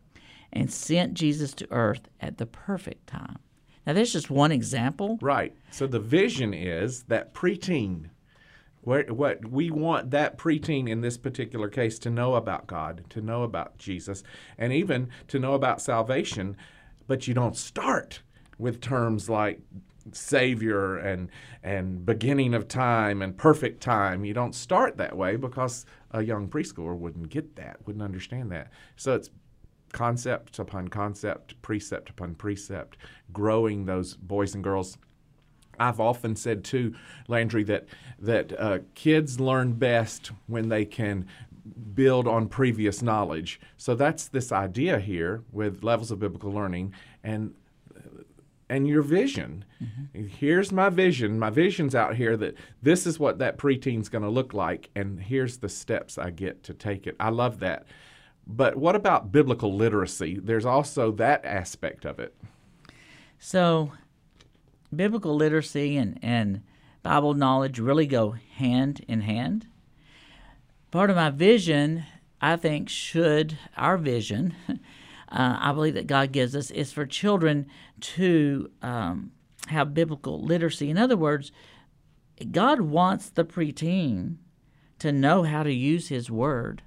and 0.51 0.73
sent 0.73 1.13
Jesus 1.13 1.53
to 1.53 1.67
earth 1.69 2.09
at 2.19 2.39
the 2.39 2.47
perfect 2.47 3.05
time. 3.05 3.37
Now, 3.85 3.93
that's 3.93 4.11
just 4.11 4.31
one 4.31 4.51
example. 4.51 5.19
Right. 5.21 5.55
So 5.69 5.85
the 5.85 5.99
vision 5.99 6.51
is 6.51 7.03
that 7.03 7.35
preteen. 7.35 8.09
What 8.81 9.51
we 9.51 9.69
want 9.69 10.09
that 10.09 10.39
preteen 10.39 10.89
in 10.89 11.01
this 11.01 11.15
particular 11.15 11.69
case 11.69 11.99
to 11.99 12.09
know 12.09 12.33
about 12.33 12.65
God, 12.65 13.03
to 13.11 13.21
know 13.21 13.43
about 13.43 13.77
Jesus, 13.77 14.23
and 14.57 14.73
even 14.73 15.09
to 15.27 15.37
know 15.37 15.53
about 15.53 15.79
salvation, 15.79 16.57
but 17.05 17.27
you 17.27 17.35
don't 17.35 17.55
start 17.55 18.23
with 18.59 18.81
terms 18.81 19.29
like 19.29 19.61
savior 20.11 20.97
and 20.97 21.29
and 21.63 22.05
beginning 22.05 22.53
of 22.53 22.67
time 22.67 23.21
and 23.21 23.37
perfect 23.37 23.81
time. 23.81 24.25
You 24.25 24.33
don't 24.33 24.53
start 24.53 24.97
that 24.97 25.15
way 25.15 25.35
because 25.35 25.85
a 26.11 26.21
young 26.21 26.47
preschooler 26.47 26.97
wouldn't 26.97 27.29
get 27.29 27.55
that, 27.55 27.77
wouldn't 27.85 28.03
understand 28.03 28.51
that. 28.51 28.71
So 28.95 29.15
it's 29.15 29.29
concept 29.91 30.59
upon 30.59 30.87
concept, 30.87 31.59
precept 31.61 32.09
upon 32.09 32.35
precept, 32.35 32.97
growing 33.33 33.85
those 33.85 34.15
boys 34.15 34.53
and 34.55 34.63
girls. 34.63 34.97
I've 35.79 35.99
often 35.99 36.35
said 36.35 36.63
too, 36.63 36.93
Landry, 37.27 37.63
that 37.63 37.87
that 38.19 38.59
uh, 38.59 38.79
kids 38.95 39.39
learn 39.39 39.73
best 39.73 40.31
when 40.47 40.69
they 40.69 40.85
can 40.85 41.25
build 41.93 42.27
on 42.27 42.47
previous 42.47 43.01
knowledge. 43.01 43.59
So 43.77 43.95
that's 43.95 44.27
this 44.27 44.51
idea 44.51 44.99
here 44.99 45.43
with 45.51 45.83
levels 45.83 46.11
of 46.11 46.19
biblical 46.19 46.51
learning 46.51 46.93
and 47.23 47.53
and 48.69 48.87
your 48.87 49.01
vision. 49.01 49.65
Mm-hmm. 49.81 50.27
Here's 50.27 50.71
my 50.71 50.89
vision. 50.89 51.39
My 51.39 51.49
vision's 51.49 51.95
out 51.95 52.15
here 52.15 52.37
that 52.37 52.55
this 52.81 53.07
is 53.07 53.19
what 53.19 53.39
that 53.39 53.57
preteen's 53.57 54.09
going 54.09 54.23
to 54.23 54.29
look 54.29 54.53
like, 54.53 54.89
and 54.95 55.19
here's 55.19 55.57
the 55.57 55.69
steps 55.69 56.17
I 56.17 56.29
get 56.29 56.63
to 56.63 56.73
take 56.73 57.07
it. 57.07 57.15
I 57.19 57.29
love 57.29 57.59
that. 57.59 57.85
But 58.45 58.77
what 58.77 58.95
about 58.95 59.31
biblical 59.31 59.75
literacy? 59.75 60.39
There's 60.41 60.65
also 60.65 61.11
that 61.13 61.45
aspect 61.45 62.05
of 62.05 62.19
it. 62.19 62.35
So, 63.37 63.91
biblical 64.95 65.35
literacy 65.35 65.97
and, 65.97 66.19
and 66.21 66.63
Bible 67.03 67.33
knowledge 67.33 67.79
really 67.79 68.07
go 68.07 68.31
hand 68.55 69.05
in 69.07 69.21
hand. 69.21 69.67
Part 70.91 71.09
of 71.09 71.15
my 71.15 71.29
vision, 71.29 72.03
I 72.41 72.55
think, 72.55 72.89
should, 72.89 73.57
our 73.77 73.97
vision, 73.97 74.55
uh, 75.31 75.57
I 75.59 75.71
believe 75.73 75.93
that 75.93 76.07
God 76.07 76.31
gives 76.31 76.55
us 76.55 76.71
is 76.71 76.91
for 76.91 77.05
children 77.05 77.67
to 78.01 78.71
um, 78.81 79.31
have 79.67 79.93
biblical 79.93 80.41
literacy. 80.41 80.89
In 80.89 80.97
other 80.97 81.17
words, 81.17 81.51
God 82.51 82.81
wants 82.81 83.29
the 83.29 83.45
preteen 83.45 84.37
to 84.99 85.11
know 85.11 85.43
how 85.43 85.63
to 85.63 85.73
use 85.73 86.07
His 86.07 86.31
Word, 86.31 86.81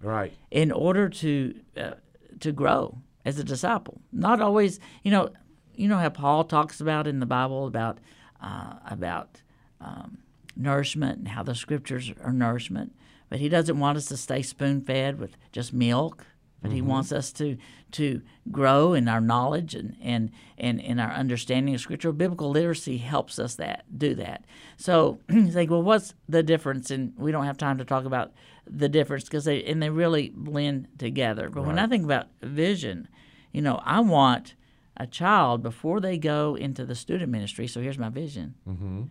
right, 0.00 0.32
in 0.50 0.70
order 0.70 1.08
to 1.08 1.60
uh, 1.76 1.92
to 2.38 2.52
grow 2.52 2.98
as 3.24 3.38
a 3.38 3.44
disciple. 3.44 4.00
Not 4.12 4.40
always, 4.40 4.78
you 5.02 5.10
know, 5.10 5.30
you 5.74 5.88
know 5.88 5.98
how 5.98 6.10
Paul 6.10 6.44
talks 6.44 6.80
about 6.80 7.06
in 7.06 7.18
the 7.20 7.26
Bible 7.26 7.66
about 7.66 7.98
uh, 8.40 8.74
about 8.88 9.42
um, 9.80 10.18
nourishment 10.54 11.18
and 11.18 11.28
how 11.28 11.42
the 11.42 11.54
Scriptures 11.54 12.12
are 12.22 12.32
nourishment, 12.32 12.94
but 13.28 13.40
he 13.40 13.48
doesn't 13.48 13.78
want 13.80 13.98
us 13.98 14.06
to 14.06 14.16
stay 14.16 14.42
spoon 14.42 14.80
fed 14.80 15.18
with 15.18 15.36
just 15.50 15.72
milk 15.72 16.26
but 16.60 16.68
mm-hmm. 16.68 16.76
he 16.76 16.82
wants 16.82 17.12
us 17.12 17.32
to 17.32 17.56
to 17.92 18.22
grow 18.50 18.92
in 18.94 19.08
our 19.08 19.20
knowledge 19.20 19.74
and 19.74 19.96
and 20.00 20.30
and 20.58 20.80
in 20.80 21.00
our 21.00 21.12
understanding 21.12 21.74
of 21.74 21.80
scripture. 21.80 22.12
Biblical 22.12 22.50
literacy 22.50 22.98
helps 22.98 23.38
us 23.38 23.54
that 23.56 23.84
do 23.96 24.14
that. 24.16 24.44
So 24.76 25.20
you 25.28 25.42
like 25.46 25.70
well, 25.70 25.82
what's 25.82 26.14
the 26.28 26.42
difference? 26.42 26.90
And 26.90 27.12
we 27.16 27.32
don't 27.32 27.46
have 27.46 27.58
time 27.58 27.78
to 27.78 27.84
talk 27.84 28.04
about 28.04 28.32
the 28.66 28.88
difference 28.88 29.24
because 29.24 29.44
they 29.44 29.64
and 29.64 29.82
they 29.82 29.90
really 29.90 30.30
blend 30.34 30.88
together. 30.98 31.48
But 31.48 31.60
right. 31.60 31.66
when 31.66 31.78
I 31.78 31.86
think 31.86 32.04
about 32.04 32.28
vision, 32.42 33.08
you 33.52 33.62
know, 33.62 33.80
I 33.84 34.00
want 34.00 34.54
a 35.00 35.06
child 35.06 35.62
before 35.62 35.98
they 35.98 36.18
go 36.18 36.54
into 36.54 36.84
the 36.84 36.94
student 36.94 37.32
ministry. 37.32 37.66
So 37.66 37.80
here's 37.80 37.98
my 37.98 38.10
vision. 38.10 38.54
Mm-hmm. 38.68 39.02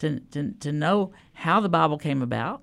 To, 0.00 0.20
to, 0.20 0.52
to 0.60 0.72
know 0.72 1.12
how 1.32 1.60
the 1.60 1.68
Bible 1.68 1.98
came 1.98 2.22
about, 2.22 2.62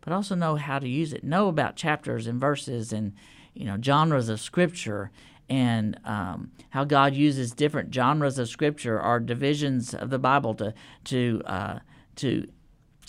but 0.00 0.12
also 0.12 0.34
know 0.34 0.56
how 0.56 0.78
to 0.78 0.88
use 0.88 1.12
it. 1.12 1.24
Know 1.24 1.48
about 1.48 1.74
chapters 1.76 2.26
and 2.26 2.40
verses 2.40 2.92
and 2.92 3.12
you 3.56 3.64
know 3.64 3.78
genres 3.82 4.28
of 4.28 4.40
scripture 4.40 5.10
and 5.48 5.98
um, 6.04 6.50
how 6.70 6.84
God 6.84 7.14
uses 7.14 7.52
different 7.52 7.94
genres 7.94 8.38
of 8.38 8.48
scripture 8.48 9.00
or 9.00 9.20
divisions 9.20 9.94
of 9.94 10.10
the 10.10 10.18
Bible 10.18 10.54
to 10.54 10.74
to 11.04 11.42
uh, 11.46 11.78
to 12.16 12.48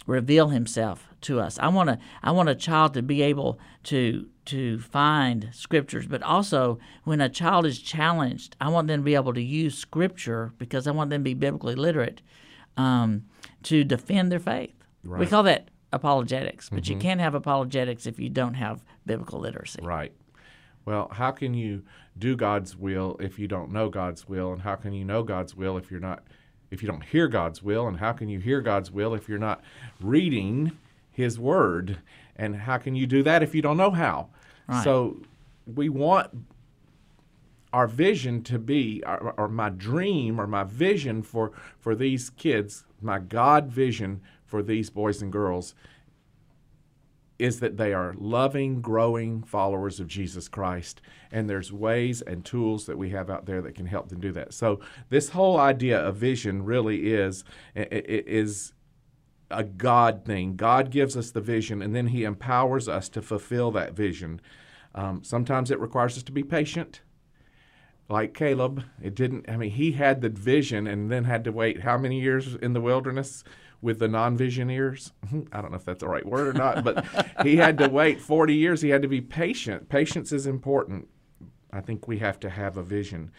reveal 0.06 0.50
Himself 0.50 1.08
to 1.22 1.40
us. 1.40 1.58
I 1.60 1.68
want 1.68 1.90
to 1.90 2.00
I 2.24 2.32
want 2.32 2.50
a 2.50 2.56
child 2.56 2.94
to 2.94 3.02
be 3.02 3.22
able 3.22 3.60
to 3.86 4.28
to 4.46 4.80
find 4.80 5.50
scriptures, 5.52 6.08
but 6.08 6.24
also 6.24 6.80
when 7.04 7.20
a 7.20 7.30
child 7.30 7.66
is 7.66 7.80
challenged, 7.80 8.56
I 8.62 8.70
want 8.70 8.88
them 8.88 9.02
to 9.02 9.04
be 9.04 9.16
able 9.16 9.34
to 9.34 9.42
use 9.42 9.78
scripture 9.78 10.54
because 10.58 10.88
I 10.88 10.92
want 10.92 11.10
them 11.10 11.22
to 11.22 11.24
be 11.24 11.34
biblically 11.34 11.76
literate 11.76 12.22
um, 12.78 13.26
to 13.64 13.84
defend 13.84 14.32
their 14.32 14.40
faith. 14.40 14.74
Right. 15.04 15.20
We 15.20 15.26
call 15.26 15.44
that 15.44 15.70
apologetics, 15.92 16.70
but 16.70 16.84
mm-hmm. 16.84 16.94
you 16.94 17.00
can't 17.00 17.20
have 17.20 17.36
apologetics 17.36 18.06
if 18.06 18.20
you 18.20 18.30
don't 18.30 18.54
have 18.54 18.84
biblical 19.06 19.40
literacy. 19.40 19.82
Right. 19.84 20.14
Well, 20.88 21.10
how 21.12 21.32
can 21.32 21.54
you 21.54 21.84
do 22.18 22.38
God's 22.38 22.78
will 22.78 23.18
if 23.20 23.38
you 23.38 23.46
don't 23.46 23.74
know 23.74 23.90
God's 23.90 24.30
will, 24.30 24.54
and 24.54 24.62
how 24.62 24.76
can 24.76 24.94
you 24.94 25.04
know 25.04 25.22
God's 25.22 25.54
will 25.54 25.76
if 25.76 25.92
you're 25.92 26.00
not 26.00 26.24
if 26.72 26.82
you 26.82 26.88
don't 26.88 27.04
hear 27.04 27.28
God's 27.28 27.62
will, 27.62 27.90
and 27.90 27.98
how 27.98 28.14
can 28.14 28.30
you 28.30 28.40
hear 28.40 28.62
God's 28.62 28.90
will 28.90 29.14
if 29.14 29.28
you're 29.28 29.38
not 29.38 29.62
reading 30.00 30.78
His 31.12 31.38
Word, 31.38 31.98
and 32.38 32.56
how 32.56 32.78
can 32.78 32.96
you 32.96 33.06
do 33.06 33.22
that 33.24 33.44
if 33.44 33.54
you 33.54 33.62
don't 33.62 33.76
know 33.76 33.92
how? 33.92 34.30
Right. 34.70 34.82
So, 34.82 35.18
we 35.76 35.90
want 35.90 36.30
our 37.74 37.88
vision 37.88 38.42
to 38.44 38.58
be, 38.58 39.04
or, 39.06 39.34
or 39.38 39.50
my 39.50 39.70
dream, 39.70 40.40
or 40.40 40.48
my 40.48 40.64
vision 40.64 41.22
for 41.22 41.52
for 41.78 41.96
these 41.96 42.30
kids, 42.30 42.86
my 43.02 43.20
God 43.20 43.68
vision 43.68 44.22
for 44.46 44.64
these 44.64 44.90
boys 44.90 45.22
and 45.22 45.34
girls 45.34 45.76
is 47.40 47.60
that 47.60 47.78
they 47.78 47.94
are 47.94 48.16
loving, 48.18 48.82
growing 48.82 49.44
followers 49.44 50.00
of 50.00 50.08
Jesus 50.08 50.48
Christ. 50.48 51.02
And 51.32 51.50
there's 51.50 51.72
ways 51.72 52.22
and 52.22 52.44
tools 52.44 52.86
that 52.86 52.98
we 52.98 53.10
have 53.12 53.30
out 53.30 53.46
there 53.46 53.62
that 53.62 53.76
can 53.76 53.86
help 53.86 54.10
them 54.10 54.20
do 54.20 54.32
that. 54.34 54.54
So 54.54 54.80
this 55.10 55.30
whole 55.30 55.60
idea 55.60 56.00
of 56.00 56.16
vision 56.16 56.64
really 56.64 57.14
is 57.14 57.44
is 57.76 58.74
a 59.50 59.64
God 59.64 60.26
thing. 60.26 60.56
God 60.56 60.90
gives 60.90 61.16
us 61.16 61.32
the 61.32 61.42
vision, 61.42 61.82
and 61.82 61.96
then 61.96 62.08
He 62.08 62.24
empowers 62.24 62.90
us 62.90 63.08
to 63.10 63.22
fulfill 63.22 63.72
that 63.72 63.94
vision. 63.94 64.42
Um, 64.96 65.24
sometimes 65.24 65.72
it 65.72 65.80
requires 65.80 66.18
us 66.18 66.24
to 66.24 66.32
be 66.32 66.44
patient. 66.44 67.02
Like 68.10 68.34
Caleb, 68.34 68.84
it 69.02 69.16
didn't. 69.16 69.50
I 69.50 69.58
mean, 69.58 69.72
he 69.72 69.92
had 69.92 70.22
the 70.22 70.30
vision 70.30 70.88
and 70.88 71.12
then 71.12 71.26
had 71.26 71.44
to 71.44 71.52
wait 71.52 71.82
how 71.82 71.98
many 71.98 72.22
years 72.22 72.56
in 72.56 72.72
the 72.72 72.80
wilderness? 72.80 73.44
With 73.82 74.00
the 74.00 74.08
non-vision 74.08 74.70
ears. 74.70 75.12
I 75.52 75.62
don't 75.62 75.72
know 75.72 75.78
if 75.78 75.86
that's 75.86 76.00
the 76.00 76.08
right 76.08 76.26
word 76.26 76.48
or 76.48 76.54
not, 76.54 76.84
but 76.84 77.06
he 77.44 77.58
had 77.58 77.78
to 77.80 77.90
wait 77.90 78.20
40 78.20 78.54
years. 78.56 78.82
He 78.82 78.90
had 78.90 79.02
to 79.02 79.08
be 79.08 79.22
patient. 79.22 79.90
Patience 79.90 80.32
is 80.32 80.48
important. 80.48 81.08
I 81.72 81.82
think 81.82 82.08
we 82.08 82.20
have 82.20 82.40
to 82.42 82.50
have 82.50 82.78
a 82.78 82.84
vision. 82.84 83.32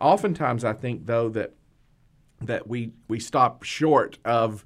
Oftentimes, 0.00 0.64
I 0.64 0.72
think 0.72 1.06
though 1.06 1.28
that 1.30 1.54
that 2.42 2.66
we 2.66 2.92
we 3.08 3.18
stop 3.18 3.62
short 3.62 4.18
of 4.24 4.64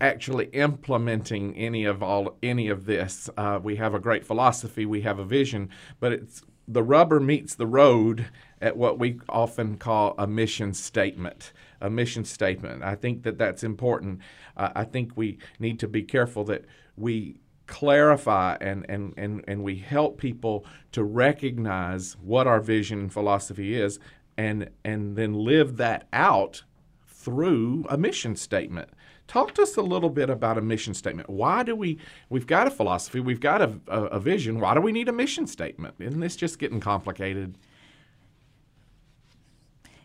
actually 0.00 0.46
implementing 0.46 1.54
any 1.56 1.84
of 1.84 2.02
all 2.02 2.38
any 2.42 2.68
of 2.68 2.86
this. 2.86 3.28
Uh, 3.36 3.58
we 3.62 3.76
have 3.76 3.94
a 3.94 4.00
great 4.00 4.24
philosophy, 4.24 4.86
we 4.86 5.02
have 5.02 5.18
a 5.18 5.24
vision, 5.24 5.68
but 5.98 6.12
it's 6.12 6.42
the 6.66 6.82
rubber 6.82 7.20
meets 7.20 7.54
the 7.54 7.66
road 7.66 8.26
at 8.60 8.76
what 8.76 8.98
we 8.98 9.18
often 9.28 9.76
call 9.76 10.14
a 10.16 10.26
mission 10.26 10.72
statement. 10.72 11.52
A 11.80 11.88
mission 11.88 12.24
statement. 12.24 12.82
I 12.82 12.94
think 12.94 13.22
that 13.22 13.38
that's 13.38 13.64
important. 13.64 14.20
Uh, 14.56 14.70
I 14.74 14.84
think 14.84 15.12
we 15.16 15.38
need 15.58 15.78
to 15.80 15.88
be 15.88 16.02
careful 16.02 16.44
that 16.44 16.64
we 16.96 17.40
clarify 17.66 18.56
and, 18.60 18.84
and, 18.88 19.14
and, 19.16 19.44
and 19.46 19.62
we 19.62 19.76
help 19.76 20.18
people 20.18 20.66
to 20.92 21.04
recognize 21.04 22.16
what 22.20 22.46
our 22.46 22.60
vision 22.60 22.98
and 22.98 23.12
philosophy 23.12 23.80
is 23.80 23.98
and, 24.36 24.68
and 24.84 25.16
then 25.16 25.32
live 25.32 25.76
that 25.76 26.06
out 26.12 26.64
through 27.06 27.86
a 27.88 27.96
mission 27.96 28.34
statement. 28.34 28.90
Talk 29.28 29.54
to 29.54 29.62
us 29.62 29.76
a 29.76 29.82
little 29.82 30.10
bit 30.10 30.28
about 30.28 30.58
a 30.58 30.60
mission 30.60 30.94
statement. 30.94 31.30
Why 31.30 31.62
do 31.62 31.76
we, 31.76 31.98
we've 32.28 32.46
got 32.46 32.66
a 32.66 32.70
philosophy, 32.70 33.20
we've 33.20 33.38
got 33.38 33.62
a, 33.62 33.78
a, 33.86 34.04
a 34.06 34.20
vision. 34.20 34.58
Why 34.58 34.74
do 34.74 34.80
we 34.80 34.90
need 34.90 35.08
a 35.08 35.12
mission 35.12 35.46
statement? 35.46 35.94
Isn't 36.00 36.18
this 36.18 36.34
just 36.34 36.58
getting 36.58 36.80
complicated? 36.80 37.56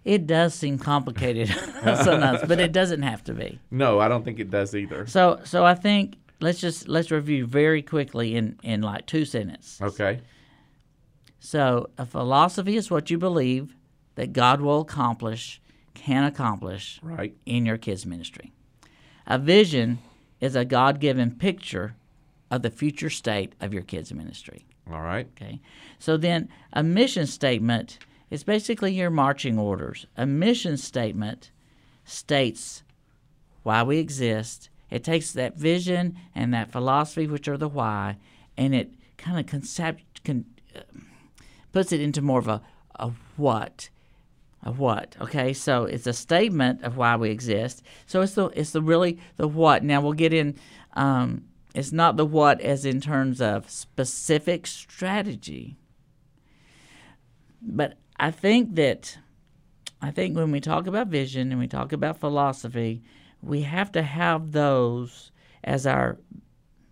It 0.06 0.28
does 0.28 0.54
seem 0.54 0.78
complicated 0.78 1.50
sometimes, 1.84 2.42
but 2.48 2.60
it 2.60 2.72
doesn't 2.72 3.02
have 3.02 3.24
to 3.26 3.34
be. 3.34 3.60
No, 3.72 4.00
I 4.00 4.08
don't 4.08 4.24
think 4.24 4.40
it 4.40 4.52
does 4.52 4.76
either. 4.76 5.08
So, 5.08 5.42
so 5.44 5.66
I 5.66 5.74
think 5.74 6.16
let's 6.40 6.60
just 6.62 6.88
let's 6.88 7.10
review 7.10 7.48
very 7.48 7.82
quickly 7.82 8.36
in 8.36 8.60
in 8.62 8.82
like 8.82 9.08
two 9.08 9.26
sentences. 9.26 9.82
Okay. 9.82 10.22
So, 11.40 11.90
a 11.98 12.06
philosophy 12.06 12.76
is 12.76 12.90
what 12.90 13.10
you 13.10 13.18
believe 13.18 13.76
that 14.16 14.34
God 14.34 14.62
will 14.62 14.82
accomplish, 14.82 15.62
can 15.94 16.24
accomplish, 16.24 17.00
right. 17.04 17.36
in 17.46 17.66
your 17.66 17.78
kids' 17.78 18.06
ministry. 18.06 18.52
A 19.28 19.38
vision 19.38 20.00
is 20.40 20.56
a 20.56 20.66
God 20.66 21.00
given 21.00 21.32
picture 21.32 21.96
of 22.50 22.62
the 22.62 22.70
future 22.70 23.10
state 23.10 23.54
of 23.60 23.74
your 23.74 23.84
kids' 23.84 24.14
ministry. 24.14 24.66
All 24.92 25.02
right. 25.02 25.28
Okay. 25.36 25.62
So 26.00 26.18
then 26.18 26.50
a 26.74 26.84
mission 26.84 27.28
statement 27.28 28.00
is 28.29 28.44
basically 28.44 28.94
your 28.94 29.10
marching 29.10 29.58
orders. 29.58 30.08
A 30.17 30.25
mission 30.25 30.77
statement 30.77 31.51
states 32.03 32.84
why 33.63 33.84
we 33.84 33.98
exist. 33.98 34.70
It 34.89 35.03
takes 35.03 35.32
that 35.34 35.58
vision 35.58 36.17
and 36.34 36.53
that 36.53 36.72
philosophy, 36.72 37.27
which 37.27 37.48
are 37.48 37.58
the 37.58 37.67
why, 37.67 38.17
and 38.55 38.75
it 38.75 38.94
kind 39.17 39.39
of 39.39 39.48
concept, 39.48 40.24
con, 40.24 40.46
uh, 40.75 40.82
puts 41.72 41.91
it 41.91 42.00
into 42.00 42.22
more 42.22 42.39
of 42.39 42.48
a, 42.48 42.62
a 43.00 43.12
what. 43.38 43.89
A 44.63 44.72
what? 44.72 45.15
Okay, 45.22 45.53
so 45.53 45.84
it's 45.86 46.08
a 46.08 46.13
statement 46.13 46.84
of 46.84 46.98
why 46.98 47.15
we 47.15 47.29
exist. 47.29 47.84
So 48.08 48.22
it's 48.22 48.34
the 48.34 48.46
it's 48.48 48.72
the 48.72 48.82
really 48.82 49.20
the 49.38 49.48
what. 49.48 49.84
Now 49.84 50.01
we'll 50.01 50.13
get 50.13 50.34
in. 50.34 50.55
Um, 50.94 51.46
it's 51.75 51.91
not 51.91 52.17
the 52.17 52.25
what 52.25 52.62
as 52.62 52.86
in 52.86 53.01
terms 53.01 53.41
of 53.41 53.70
specific 53.70 54.65
strategy. 54.65 55.75
But 57.62 57.98
I 58.17 58.31
think 58.31 58.75
that 58.75 59.17
I 60.01 60.12
think 60.12 60.36
when 60.36 60.51
we 60.51 60.60
talk 60.60 60.88
about 60.88 61.07
vision 61.07 61.51
and 61.51 61.60
we 61.60 61.67
talk 61.67 61.91
about 61.91 62.19
philosophy, 62.19 63.01
we 63.41 63.62
have 63.62 63.91
to 63.93 64.03
have 64.03 64.51
those 64.51 65.31
as 65.63 65.88
our 65.88 66.17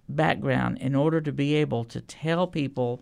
background 0.10 0.80
in 0.80 0.96
order 0.96 1.22
to 1.22 1.32
be 1.32 1.56
able 1.56 1.84
to 1.86 2.02
tell 2.02 2.48
people 2.48 3.02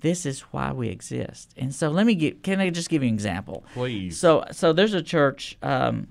this 0.00 0.24
is 0.24 0.40
why 0.40 0.72
we 0.72 0.88
exist. 0.88 1.52
And 1.56 1.74
so 1.74 1.90
let 1.90 2.06
me 2.06 2.14
get 2.14 2.42
can 2.42 2.60
I 2.60 2.70
just 2.70 2.88
give 2.88 3.02
you 3.02 3.08
an 3.08 3.14
example? 3.14 3.64
Please. 3.74 4.18
So 4.18 4.44
so 4.52 4.72
there's 4.72 4.94
a 4.94 5.02
church 5.02 5.58
um, 5.62 6.08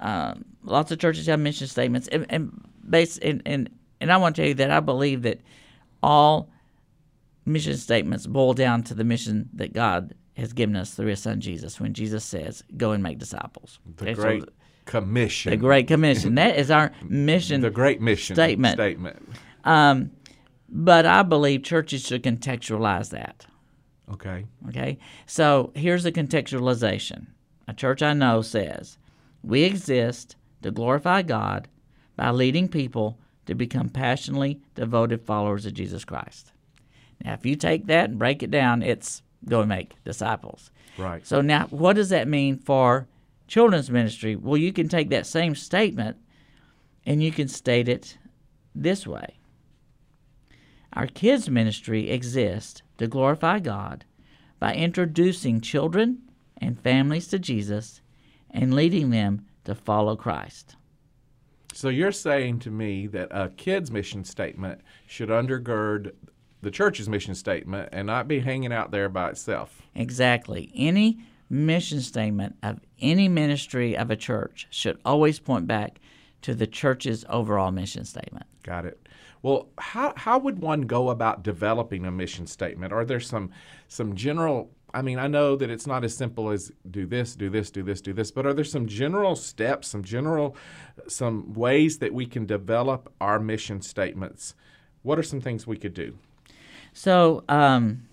um, 0.00 0.44
lots 0.64 0.90
of 0.90 0.98
churches 0.98 1.26
have 1.26 1.40
mission 1.40 1.66
statements 1.66 2.08
and 2.08 2.26
and 2.30 2.60
base 2.88 3.18
and, 3.18 3.42
and 3.46 3.70
and 4.00 4.12
I 4.12 4.16
want 4.16 4.36
to 4.36 4.42
tell 4.42 4.48
you 4.48 4.54
that 4.54 4.70
I 4.70 4.80
believe 4.80 5.22
that 5.22 5.40
all 6.02 6.50
mission 7.44 7.76
statements 7.76 8.26
boil 8.26 8.54
down 8.54 8.82
to 8.84 8.94
the 8.94 9.04
mission 9.04 9.48
that 9.54 9.72
God 9.72 10.14
has 10.40 10.52
given 10.52 10.74
us 10.76 10.94
through 10.94 11.06
His 11.08 11.20
Son 11.22 11.40
Jesus. 11.40 11.78
When 11.80 11.94
Jesus 11.94 12.24
says, 12.24 12.62
"Go 12.76 12.92
and 12.92 13.02
make 13.02 13.18
disciples," 13.18 13.78
the 13.96 14.04
Okay, 14.04 14.14
so 14.14 14.22
Great 14.22 14.44
Commission. 14.86 15.50
the 15.50 15.56
Great 15.56 15.86
Commission. 15.86 16.34
That 16.34 16.56
is 16.58 16.70
our 16.70 16.92
mission. 17.08 17.60
the 17.60 17.70
Great 17.70 18.00
Mission 18.00 18.34
statement. 18.36 18.74
Statement. 18.74 19.22
Um, 19.64 20.10
but 20.68 21.06
I 21.06 21.22
believe 21.22 21.62
churches 21.62 22.06
should 22.06 22.22
contextualize 22.22 23.10
that. 23.10 23.46
Okay. 24.12 24.46
Okay, 24.68 24.98
so 25.26 25.72
here's 25.74 26.02
the 26.02 26.12
contextualization. 26.12 27.26
A 27.68 27.72
church 27.74 28.02
I 28.02 28.12
know 28.14 28.42
says, 28.42 28.98
"We 29.42 29.62
exist 29.64 30.36
to 30.62 30.70
glorify 30.70 31.22
God 31.22 31.68
by 32.16 32.30
leading 32.30 32.68
people 32.68 33.18
to 33.46 33.54
become 33.54 33.88
passionately 33.88 34.60
devoted 34.74 35.22
followers 35.22 35.66
of 35.66 35.74
Jesus 35.74 36.04
Christ." 36.04 36.52
Now, 37.24 37.34
if 37.34 37.44
you 37.46 37.54
take 37.54 37.86
that 37.86 38.10
and 38.10 38.18
break 38.18 38.42
it 38.42 38.50
down, 38.50 38.82
it's 38.82 39.22
go 39.48 39.60
and 39.60 39.68
make 39.68 39.94
disciples. 40.04 40.70
Right. 40.98 41.26
So 41.26 41.40
now, 41.40 41.66
what 41.70 41.96
does 41.96 42.10
that 42.10 42.28
mean 42.28 42.58
for 42.58 43.08
children's 43.48 43.90
ministry? 43.90 44.36
Well, 44.36 44.56
you 44.56 44.72
can 44.72 44.88
take 44.88 45.10
that 45.10 45.26
same 45.26 45.54
statement 45.54 46.16
and 47.06 47.22
you 47.22 47.32
can 47.32 47.48
state 47.48 47.88
it 47.88 48.18
this 48.74 49.06
way 49.06 49.38
Our 50.92 51.06
kids' 51.06 51.50
ministry 51.50 52.10
exists 52.10 52.82
to 52.98 53.06
glorify 53.06 53.58
God 53.58 54.04
by 54.58 54.74
introducing 54.74 55.60
children 55.60 56.18
and 56.58 56.78
families 56.78 57.28
to 57.28 57.38
Jesus 57.38 58.02
and 58.50 58.74
leading 58.74 59.10
them 59.10 59.46
to 59.64 59.74
follow 59.74 60.16
Christ. 60.16 60.76
So 61.72 61.88
you're 61.88 62.12
saying 62.12 62.58
to 62.60 62.70
me 62.70 63.06
that 63.08 63.28
a 63.30 63.50
kid's 63.50 63.90
mission 63.90 64.24
statement 64.24 64.80
should 65.06 65.28
undergird 65.28 66.12
the 66.62 66.70
church's 66.70 67.08
mission 67.08 67.34
statement 67.34 67.88
and 67.92 68.06
not 68.06 68.28
be 68.28 68.40
hanging 68.40 68.72
out 68.72 68.90
there 68.90 69.08
by 69.08 69.30
itself. 69.30 69.82
Exactly. 69.94 70.70
Any 70.74 71.20
mission 71.48 72.00
statement 72.00 72.56
of 72.62 72.80
any 73.00 73.28
ministry 73.28 73.96
of 73.96 74.10
a 74.10 74.16
church 74.16 74.68
should 74.70 74.98
always 75.04 75.38
point 75.38 75.66
back 75.66 76.00
to 76.42 76.54
the 76.54 76.66
church's 76.66 77.24
overall 77.28 77.70
mission 77.70 78.04
statement. 78.04 78.46
Got 78.62 78.86
it. 78.86 79.06
Well, 79.42 79.68
how 79.78 80.12
how 80.16 80.38
would 80.38 80.60
one 80.60 80.82
go 80.82 81.10
about 81.10 81.42
developing 81.42 82.04
a 82.04 82.10
mission 82.10 82.46
statement? 82.46 82.92
Are 82.92 83.04
there 83.04 83.20
some 83.20 83.50
some 83.88 84.14
general 84.14 84.70
I 84.92 85.02
mean, 85.02 85.18
I 85.18 85.28
know 85.28 85.54
that 85.56 85.70
it's 85.70 85.86
not 85.86 86.04
as 86.04 86.16
simple 86.16 86.50
as 86.50 86.72
do 86.90 87.06
this, 87.06 87.36
do 87.36 87.48
this, 87.48 87.70
do 87.70 87.82
this, 87.82 88.00
do 88.00 88.12
this, 88.12 88.32
but 88.32 88.44
are 88.44 88.52
there 88.52 88.64
some 88.64 88.86
general 88.86 89.36
steps, 89.36 89.88
some 89.88 90.02
general 90.02 90.56
some 91.06 91.54
ways 91.54 91.98
that 91.98 92.12
we 92.12 92.26
can 92.26 92.44
develop 92.46 93.12
our 93.20 93.38
mission 93.38 93.82
statements? 93.82 94.54
What 95.02 95.18
are 95.18 95.22
some 95.22 95.40
things 95.40 95.66
we 95.66 95.78
could 95.78 95.94
do? 95.94 96.18
So 96.92 97.44
um, 97.48 98.08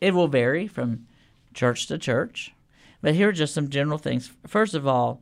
it 0.00 0.14
will 0.14 0.28
vary 0.28 0.66
from 0.68 1.06
church 1.54 1.86
to 1.88 1.98
church, 1.98 2.54
but 3.02 3.14
here 3.14 3.28
are 3.28 3.32
just 3.32 3.54
some 3.54 3.68
general 3.68 3.98
things. 3.98 4.30
First 4.46 4.74
of 4.74 4.86
all, 4.86 5.20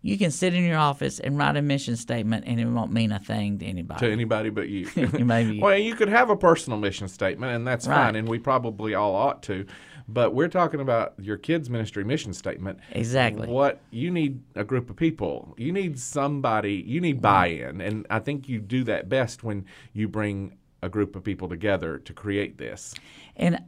you 0.00 0.16
can 0.16 0.30
sit 0.30 0.54
in 0.54 0.62
your 0.64 0.78
office 0.78 1.18
and 1.18 1.36
write 1.36 1.56
a 1.56 1.62
mission 1.62 1.96
statement, 1.96 2.44
and 2.46 2.60
it 2.60 2.66
won't 2.66 2.92
mean 2.92 3.10
a 3.10 3.18
thing 3.18 3.58
to 3.58 3.66
anybody. 3.66 4.06
to 4.06 4.12
anybody 4.12 4.50
but 4.50 4.68
you. 4.68 4.88
Maybe. 5.18 5.60
well, 5.60 5.76
you 5.76 5.94
could 5.96 6.08
have 6.08 6.30
a 6.30 6.36
personal 6.36 6.78
mission 6.78 7.08
statement, 7.08 7.52
and 7.54 7.66
that's 7.66 7.86
Right. 7.86 7.96
fine, 7.96 8.16
and 8.16 8.28
we 8.28 8.38
probably 8.38 8.94
all 8.94 9.14
ought 9.14 9.42
to. 9.44 9.66
But 10.10 10.34
we're 10.34 10.48
talking 10.48 10.80
about 10.80 11.14
your 11.20 11.36
kids' 11.36 11.68
ministry 11.68 12.02
mission 12.04 12.32
statement. 12.32 12.78
Exactly. 12.92 13.46
What 13.48 13.80
you 13.90 14.10
need 14.10 14.40
a 14.54 14.64
group 14.64 14.88
of 14.88 14.96
people. 14.96 15.54
You 15.58 15.70
need 15.72 15.98
somebody. 15.98 16.82
You 16.86 17.00
need 17.00 17.20
buy-in, 17.20 17.80
and 17.82 18.06
I 18.08 18.18
think 18.20 18.48
you 18.48 18.60
do 18.60 18.84
that 18.84 19.08
best 19.08 19.42
when 19.44 19.66
you 19.92 20.08
bring 20.08 20.56
a 20.82 20.88
group 20.88 21.16
of 21.16 21.24
people 21.24 21.48
together 21.48 21.98
to 21.98 22.12
create 22.12 22.58
this. 22.58 22.94
And 23.36 23.62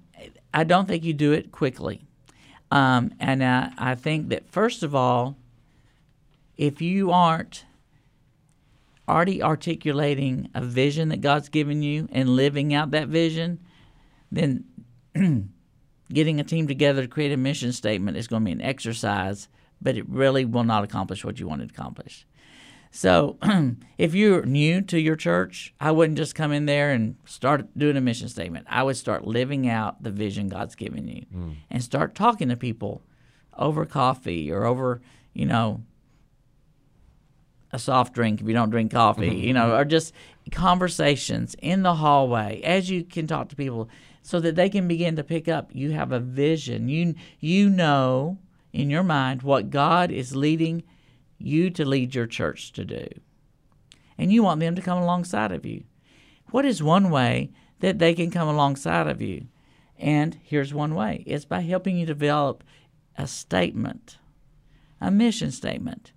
I 0.54 0.64
don't 0.64 0.86
think 0.86 1.04
you 1.04 1.12
do 1.12 1.32
it 1.32 1.52
quickly. 1.52 2.04
Um, 2.70 3.12
and 3.18 3.42
I, 3.42 3.72
I 3.78 3.94
think 3.94 4.28
that, 4.28 4.48
first 4.48 4.82
of 4.82 4.94
all, 4.94 5.36
if 6.56 6.80
you 6.80 7.10
aren't 7.10 7.64
already 9.08 9.42
articulating 9.42 10.48
a 10.54 10.62
vision 10.62 11.08
that 11.08 11.20
God's 11.20 11.48
given 11.48 11.82
you 11.82 12.08
and 12.12 12.28
living 12.28 12.72
out 12.72 12.92
that 12.92 13.08
vision, 13.08 13.58
then 14.30 14.64
getting 16.12 16.38
a 16.38 16.44
team 16.44 16.68
together 16.68 17.02
to 17.02 17.08
create 17.08 17.32
a 17.32 17.36
mission 17.36 17.72
statement 17.72 18.16
is 18.16 18.28
going 18.28 18.42
to 18.42 18.46
be 18.46 18.52
an 18.52 18.60
exercise, 18.60 19.48
but 19.80 19.96
it 19.96 20.08
really 20.08 20.44
will 20.44 20.64
not 20.64 20.84
accomplish 20.84 21.24
what 21.24 21.40
you 21.40 21.48
want 21.48 21.60
to 21.60 21.66
accomplish. 21.66 22.26
So, 22.90 23.38
if 23.98 24.14
you're 24.14 24.44
new 24.44 24.80
to 24.82 25.00
your 25.00 25.14
church, 25.14 25.72
I 25.80 25.92
wouldn't 25.92 26.18
just 26.18 26.34
come 26.34 26.52
in 26.52 26.66
there 26.66 26.90
and 26.90 27.16
start 27.24 27.66
doing 27.78 27.96
a 27.96 28.00
mission 28.00 28.28
statement. 28.28 28.66
I 28.68 28.82
would 28.82 28.96
start 28.96 29.26
living 29.26 29.68
out 29.68 30.02
the 30.02 30.10
vision 30.10 30.48
God's 30.48 30.74
given 30.74 31.06
you 31.06 31.22
hmm. 31.32 31.52
and 31.70 31.82
start 31.82 32.14
talking 32.14 32.48
to 32.48 32.56
people 32.56 33.02
over 33.56 33.86
coffee 33.86 34.50
or 34.50 34.64
over, 34.64 35.00
you 35.32 35.46
know, 35.46 35.82
a 37.72 37.78
soft 37.78 38.14
drink 38.14 38.40
if 38.40 38.48
you 38.48 38.54
don't 38.54 38.70
drink 38.70 38.90
coffee, 38.90 39.30
mm-hmm. 39.30 39.44
you 39.44 39.52
know, 39.52 39.76
or 39.76 39.84
just 39.84 40.12
conversations 40.50 41.54
in 41.62 41.82
the 41.82 41.94
hallway 41.94 42.60
as 42.62 42.90
you 42.90 43.04
can 43.04 43.26
talk 43.26 43.48
to 43.48 43.56
people 43.56 43.88
so 44.22 44.40
that 44.40 44.56
they 44.56 44.68
can 44.68 44.88
begin 44.88 45.14
to 45.16 45.22
pick 45.22 45.46
up 45.46 45.70
you 45.72 45.92
have 45.92 46.10
a 46.10 46.18
vision. 46.18 46.88
You 46.88 47.14
you 47.38 47.70
know 47.70 48.38
in 48.72 48.90
your 48.90 49.04
mind 49.04 49.42
what 49.42 49.70
God 49.70 50.10
is 50.10 50.34
leading 50.34 50.82
you 51.40 51.70
to 51.70 51.84
lead 51.84 52.14
your 52.14 52.26
church 52.26 52.72
to 52.72 52.84
do. 52.84 53.06
And 54.18 54.32
you 54.32 54.42
want 54.42 54.60
them 54.60 54.74
to 54.74 54.82
come 54.82 54.98
alongside 54.98 55.50
of 55.50 55.64
you. 55.64 55.84
What 56.50 56.64
is 56.64 56.82
one 56.82 57.10
way 57.10 57.50
that 57.80 57.98
they 57.98 58.14
can 58.14 58.30
come 58.30 58.48
alongside 58.48 59.06
of 59.06 59.22
you? 59.22 59.46
And 59.98 60.38
here's 60.42 60.74
one 60.74 60.94
way 60.94 61.24
it's 61.26 61.44
by 61.44 61.60
helping 61.60 61.96
you 61.96 62.06
develop 62.06 62.64
a 63.16 63.26
statement, 63.26 64.18
a 65.00 65.10
mission 65.10 65.50
statement. 65.50 66.12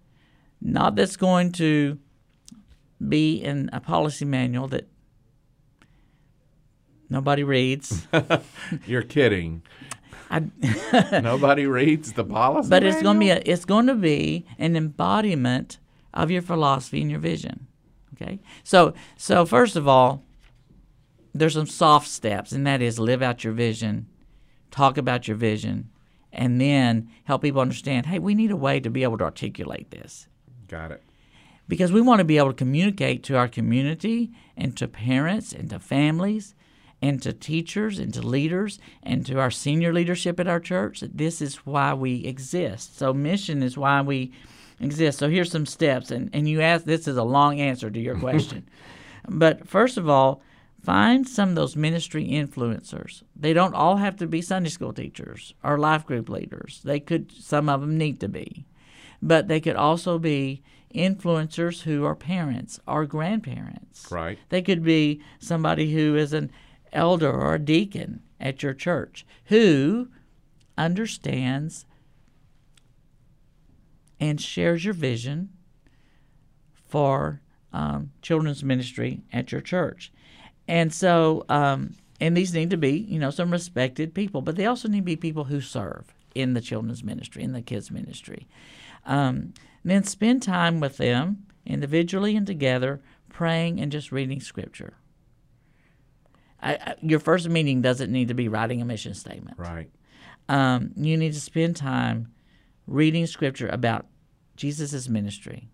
Not 0.61 0.95
that's 0.95 1.17
going 1.17 1.51
to 1.53 1.99
be 3.05 3.35
in 3.35 3.69
a 3.73 3.81
policy 3.81 4.25
manual 4.25 4.67
that 4.69 4.87
nobody 7.09 7.43
reads. 7.43 8.07
You're 8.85 9.01
kidding. 9.01 9.61
I, 10.33 11.19
Nobody 11.21 11.65
reads 11.67 12.13
the 12.13 12.23
policy. 12.23 12.69
but 12.69 12.83
it's 12.83 13.01
going 13.01 13.15
to 13.17 13.19
be 13.19 13.29
a, 13.29 13.41
it's 13.45 13.65
going 13.65 13.87
to 13.87 13.95
be 13.95 14.45
an 14.57 14.75
embodiment 14.75 15.77
of 16.13 16.31
your 16.31 16.41
philosophy 16.41 17.01
and 17.01 17.11
your 17.11 17.19
vision. 17.19 17.67
Okay, 18.15 18.39
so 18.63 18.93
so 19.17 19.45
first 19.45 19.75
of 19.75 19.87
all, 19.87 20.23
there's 21.33 21.53
some 21.53 21.67
soft 21.67 22.07
steps, 22.07 22.51
and 22.51 22.65
that 22.67 22.81
is 22.81 22.99
live 22.99 23.21
out 23.21 23.43
your 23.43 23.53
vision, 23.53 24.07
talk 24.71 24.97
about 24.97 25.27
your 25.27 25.37
vision, 25.37 25.89
and 26.31 26.59
then 26.61 27.09
help 27.25 27.41
people 27.41 27.61
understand. 27.61 28.05
Hey, 28.07 28.19
we 28.19 28.35
need 28.35 28.51
a 28.51 28.55
way 28.55 28.79
to 28.79 28.89
be 28.89 29.03
able 29.03 29.17
to 29.19 29.23
articulate 29.23 29.91
this 29.91 30.27
Got 30.67 30.91
it. 30.91 31.01
because 31.67 31.91
we 31.91 32.01
want 32.01 32.19
to 32.19 32.25
be 32.25 32.37
able 32.37 32.49
to 32.49 32.53
communicate 32.55 33.23
to 33.23 33.35
our 33.37 33.47
community 33.47 34.31
and 34.57 34.75
to 34.77 34.87
parents 34.87 35.53
and 35.53 35.69
to 35.71 35.79
families 35.79 36.53
and 37.03 37.21
to 37.21 37.33
teachers 37.33 37.99
and 37.99 38.13
to 38.13 38.21
leaders 38.21 38.79
and 39.03 39.25
to 39.25 39.37
our 39.37 39.51
senior 39.51 39.91
leadership 39.91 40.39
at 40.39 40.47
our 40.47 40.61
church 40.61 41.01
that 41.01 41.17
this 41.17 41.41
is 41.41 41.57
why 41.57 41.93
we 41.93 42.23
exist. 42.23 42.97
So 42.97 43.13
mission 43.13 43.61
is 43.61 43.77
why 43.77 44.01
we 44.01 44.31
exist. 44.79 45.19
So 45.19 45.29
here's 45.29 45.51
some 45.51 45.65
steps 45.65 46.11
and, 46.11 46.29
and 46.31 46.47
you 46.47 46.61
ask 46.61 46.85
this 46.85 47.05
is 47.05 47.17
a 47.17 47.23
long 47.23 47.59
answer 47.59 47.91
to 47.91 47.99
your 47.99 48.17
question. 48.19 48.69
but 49.27 49.67
first 49.67 49.97
of 49.97 50.07
all, 50.07 50.41
find 50.81 51.27
some 51.27 51.49
of 51.49 51.55
those 51.55 51.75
ministry 51.75 52.25
influencers. 52.25 53.23
They 53.35 53.51
don't 53.51 53.75
all 53.75 53.97
have 53.97 54.15
to 54.17 54.25
be 54.25 54.41
Sunday 54.41 54.69
school 54.69 54.93
teachers 54.93 55.53
or 55.61 55.77
life 55.77 56.05
group 56.05 56.29
leaders. 56.29 56.79
They 56.85 57.01
could 57.01 57.33
some 57.33 57.67
of 57.67 57.81
them 57.81 57.97
need 57.97 58.21
to 58.21 58.29
be. 58.29 58.65
But 59.21 59.49
they 59.49 59.59
could 59.59 59.75
also 59.75 60.19
be 60.19 60.63
influencers 60.95 61.81
who 61.81 62.05
are 62.05 62.15
parents 62.15 62.79
or 62.87 63.05
grandparents. 63.05 64.09
Right. 64.09 64.37
They 64.49 64.61
could 64.61 64.83
be 64.83 65.21
somebody 65.39 65.93
who 65.93 66.15
is 66.15 66.31
an 66.31 66.51
elder 66.93 67.31
or 67.31 67.57
deacon 67.57 68.21
at 68.39 68.63
your 68.63 68.73
church 68.73 69.25
who 69.45 70.07
understands 70.77 71.85
and 74.19 74.39
shares 74.39 74.85
your 74.85 74.93
vision 74.93 75.49
for 76.87 77.41
um, 77.73 78.11
children's 78.21 78.63
ministry 78.63 79.21
at 79.33 79.51
your 79.51 79.61
church. 79.61 80.11
And 80.67 80.93
so, 80.93 81.45
um, 81.49 81.95
and 82.21 82.37
these 82.37 82.53
need 82.53 82.69
to 82.69 82.77
be, 82.77 82.91
you 82.91 83.19
know, 83.19 83.31
some 83.31 83.51
respected 83.51 84.13
people, 84.13 84.41
but 84.41 84.55
they 84.55 84.65
also 84.65 84.87
need 84.87 84.99
to 84.99 85.03
be 85.03 85.15
people 85.15 85.45
who 85.45 85.59
serve 85.59 86.13
in 86.35 86.53
the 86.53 86.61
children's 86.61 87.03
ministry, 87.03 87.43
in 87.43 87.51
the 87.51 87.61
kids' 87.61 87.91
ministry. 87.91 88.47
Um, 89.05 89.53
then 89.83 90.03
spend 90.03 90.41
time 90.41 90.79
with 90.79 90.97
them 90.97 91.45
individually 91.65 92.35
and 92.35 92.47
together, 92.47 93.01
praying 93.29 93.81
and 93.81 93.91
just 93.91 94.11
reading 94.11 94.39
scripture. 94.39 94.93
I, 96.63 96.73
I, 96.73 96.95
your 97.01 97.19
first 97.19 97.47
meeting 97.49 97.81
doesn't 97.81 98.11
need 98.11 98.29
to 98.29 98.33
be 98.33 98.47
writing 98.47 98.81
a 98.81 98.85
mission 98.85 99.13
statement. 99.13 99.57
Right. 99.59 99.89
Um, 100.49 100.91
you 100.95 101.17
need 101.17 101.33
to 101.33 101.41
spend 101.41 101.75
time 101.75 102.31
reading 102.87 103.27
scripture 103.27 103.67
about 103.67 104.07
Jesus' 104.55 105.09
ministry 105.09 105.69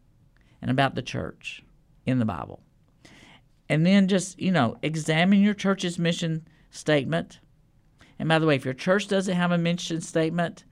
and 0.61 0.71
about 0.71 0.95
the 0.95 1.01
church 1.01 1.63
in 2.05 2.19
the 2.19 2.25
Bible. 2.25 2.61
And 3.67 3.85
then 3.85 4.07
just, 4.07 4.39
you 4.39 4.51
know, 4.51 4.77
examine 4.81 5.41
your 5.41 5.53
church's 5.53 5.99
mission 5.99 6.47
statement. 6.71 7.39
And 8.17 8.27
by 8.27 8.39
the 8.39 8.47
way, 8.47 8.55
if 8.55 8.65
your 8.65 8.73
church 8.73 9.07
doesn't 9.07 9.35
have 9.35 9.51
a 9.51 9.57
mission 9.57 10.01
statement, 10.01 10.65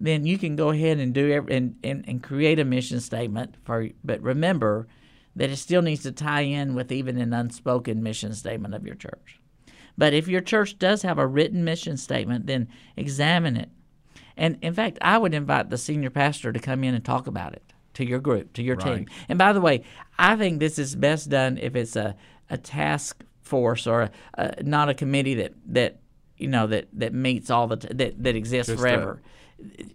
then 0.00 0.26
you 0.26 0.36
can 0.36 0.56
go 0.56 0.70
ahead 0.70 0.98
and 0.98 1.14
do 1.14 1.32
every, 1.32 1.56
and, 1.56 1.76
and, 1.82 2.04
and 2.06 2.22
create 2.22 2.58
a 2.58 2.64
mission 2.64 3.00
statement 3.00 3.54
for 3.64 3.88
but 4.04 4.20
remember 4.20 4.86
that 5.34 5.48
it 5.48 5.56
still 5.56 5.80
needs 5.80 6.02
to 6.02 6.12
tie 6.12 6.42
in 6.42 6.74
with 6.74 6.92
even 6.92 7.18
an 7.18 7.32
unspoken 7.32 8.02
mission 8.02 8.34
statement 8.34 8.74
of 8.74 8.84
your 8.84 8.96
church. 8.96 9.40
But 9.98 10.14
if 10.14 10.28
your 10.28 10.40
church 10.40 10.78
does 10.78 11.02
have 11.02 11.18
a 11.18 11.26
written 11.26 11.64
mission 11.64 11.96
statement, 11.96 12.46
then 12.46 12.68
examine 12.96 13.56
it. 13.56 13.68
And 14.36 14.56
in 14.62 14.72
fact, 14.74 14.98
I 15.02 15.18
would 15.18 15.34
invite 15.34 15.70
the 15.70 15.78
senior 15.78 16.10
pastor 16.10 16.52
to 16.52 16.58
come 16.58 16.82
in 16.84 16.94
and 16.94 17.04
talk 17.04 17.26
about 17.26 17.52
it 17.52 17.62
to 17.94 18.04
your 18.06 18.18
group, 18.18 18.54
to 18.54 18.62
your 18.62 18.76
Right. 18.76 18.96
team. 18.98 19.06
And 19.28 19.38
by 19.38 19.52
the 19.52 19.60
way, 19.60 19.84
I 20.18 20.36
think 20.36 20.58
this 20.60 20.78
is 20.78 20.94
best 20.96 21.28
done 21.28 21.58
if 21.60 21.76
it's 21.76 21.94
a, 21.96 22.16
a 22.48 22.56
task 22.56 23.22
force 23.42 23.86
or 23.86 24.02
a, 24.02 24.10
a, 24.34 24.62
not 24.62 24.88
a 24.88 24.94
committee 24.94 25.34
that, 25.34 25.52
that 25.66 26.00
you 26.38 26.48
know 26.48 26.66
that, 26.68 26.88
that 26.94 27.12
meets 27.12 27.50
all 27.50 27.66
the 27.66 27.76
t- 27.76 27.88
that 27.92 28.22
that 28.22 28.34
exists 28.34 28.68
Just 28.72 28.78
a- 28.80 28.82
forever. 28.82 29.20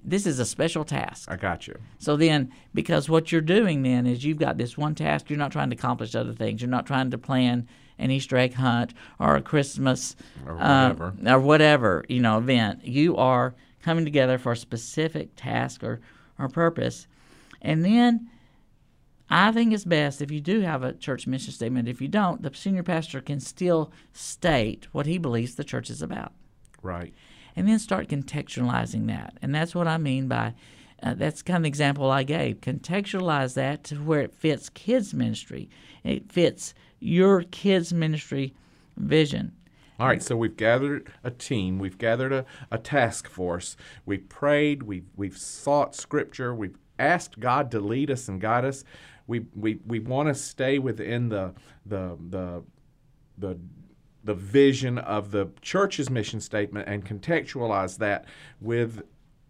this 0.05 0.27
is 0.27 0.37
a 0.39 0.45
special 0.45 0.85
task. 0.85 1.29
I 1.31 1.35
got 1.35 1.67
you. 1.67 1.75
So 1.97 2.15
then, 2.15 2.53
because 2.75 3.09
what 3.09 3.31
you're 3.31 3.41
doing 3.41 3.81
then 3.81 4.05
is 4.05 4.23
you've 4.23 4.37
got 4.37 4.57
this 4.59 4.77
one 4.77 4.93
task, 4.95 5.29
you're 5.29 5.39
not 5.39 5.51
trying 5.51 5.71
to 5.71 5.75
accomplish 5.75 6.13
other 6.15 6.33
things. 6.33 6.61
You're 6.61 6.69
not 6.69 6.85
trying 6.85 7.09
to 7.11 7.17
plan 7.17 7.67
an 7.99 8.11
Easter 8.11 8.37
egg 8.37 8.53
hunt 8.55 8.93
or 9.19 9.35
a 9.35 9.41
Christmas 9.41 10.15
Or 10.45 10.53
uh, 10.61 10.89
whatever. 10.93 11.13
or 11.27 11.39
whatever 11.39 12.05
you 12.09 12.19
know 12.21 12.37
event. 12.37 12.85
You 12.85 13.17
are 13.17 13.55
coming 13.81 14.05
together 14.05 14.37
for 14.37 14.51
a 14.53 14.57
specific 14.57 15.29
task 15.35 15.83
or 15.83 15.99
or 16.39 16.47
purpose, 16.49 17.07
and 17.61 17.83
then. 17.83 18.29
I 19.29 19.51
think 19.51 19.73
it's 19.73 19.83
best 19.83 20.21
if 20.21 20.31
you 20.31 20.39
do 20.39 20.61
have 20.61 20.83
a 20.83 20.93
church 20.93 21.27
mission 21.27 21.51
statement. 21.51 21.89
If 21.89 21.99
you 22.01 22.07
don't, 22.07 22.41
the 22.41 22.51
senior 22.53 22.81
pastor 22.83 23.19
can 23.19 23.41
still 23.41 23.91
state 24.13 24.87
what 24.93 25.05
he 25.05 25.17
believes 25.17 25.55
the 25.55 25.65
church 25.65 25.89
is 25.89 26.01
about 26.01 26.31
Right. 26.81 27.13
and 27.53 27.67
then 27.67 27.77
start 27.77 28.07
contextualizing 28.07 29.07
that. 29.07 29.37
And 29.41 29.53
that's 29.53 29.75
what 29.75 29.85
I 29.85 29.97
mean 29.97 30.29
by 30.29 30.53
uh, 31.03 31.13
that's 31.13 31.41
kind 31.41 31.57
of 31.57 31.63
the 31.63 31.67
example 31.67 32.09
I 32.09 32.23
gave. 32.23 32.61
Contextualize 32.61 33.53
that 33.55 33.83
to 33.83 33.95
where 33.97 34.21
it 34.21 34.33
fits 34.33 34.69
kids 34.69 35.13
ministry. 35.13 35.69
It 36.05 36.31
fits 36.31 36.73
your 36.99 37.43
kids 37.43 37.93
ministry 37.93 38.53
vision. 38.95 39.51
All 39.99 40.07
right, 40.07 40.21
so 40.21 40.35
we've 40.37 40.57
gathered 40.57 41.11
a 41.23 41.31
team, 41.31 41.79
we've 41.79 41.97
gathered 41.97 42.31
a, 42.31 42.45
a 42.69 42.77
task 42.77 43.27
force, 43.27 43.75
we've 44.05 44.29
prayed, 44.29 44.83
we've, 44.83 45.07
we've 45.15 45.37
sought 45.37 45.95
scripture, 45.95 46.53
we've 46.53 46.77
asked 46.99 47.39
God 47.39 47.71
to 47.71 47.79
lead 47.79 48.11
us 48.11 48.27
and 48.27 48.39
guide 48.39 48.65
us. 48.65 48.83
We, 49.25 49.45
we, 49.55 49.79
we 49.85 49.99
want 49.99 50.29
to 50.29 50.35
stay 50.35 50.79
within 50.79 51.29
the, 51.29 51.53
the, 51.85 52.17
the, 52.29 52.63
the, 53.37 53.59
the 54.23 54.33
vision 54.33 54.97
of 54.99 55.31
the 55.31 55.49
church's 55.61 56.09
mission 56.09 56.39
statement 56.39 56.87
and 56.87 57.03
contextualize 57.03 57.97
that 57.97 58.25
with 58.61 59.01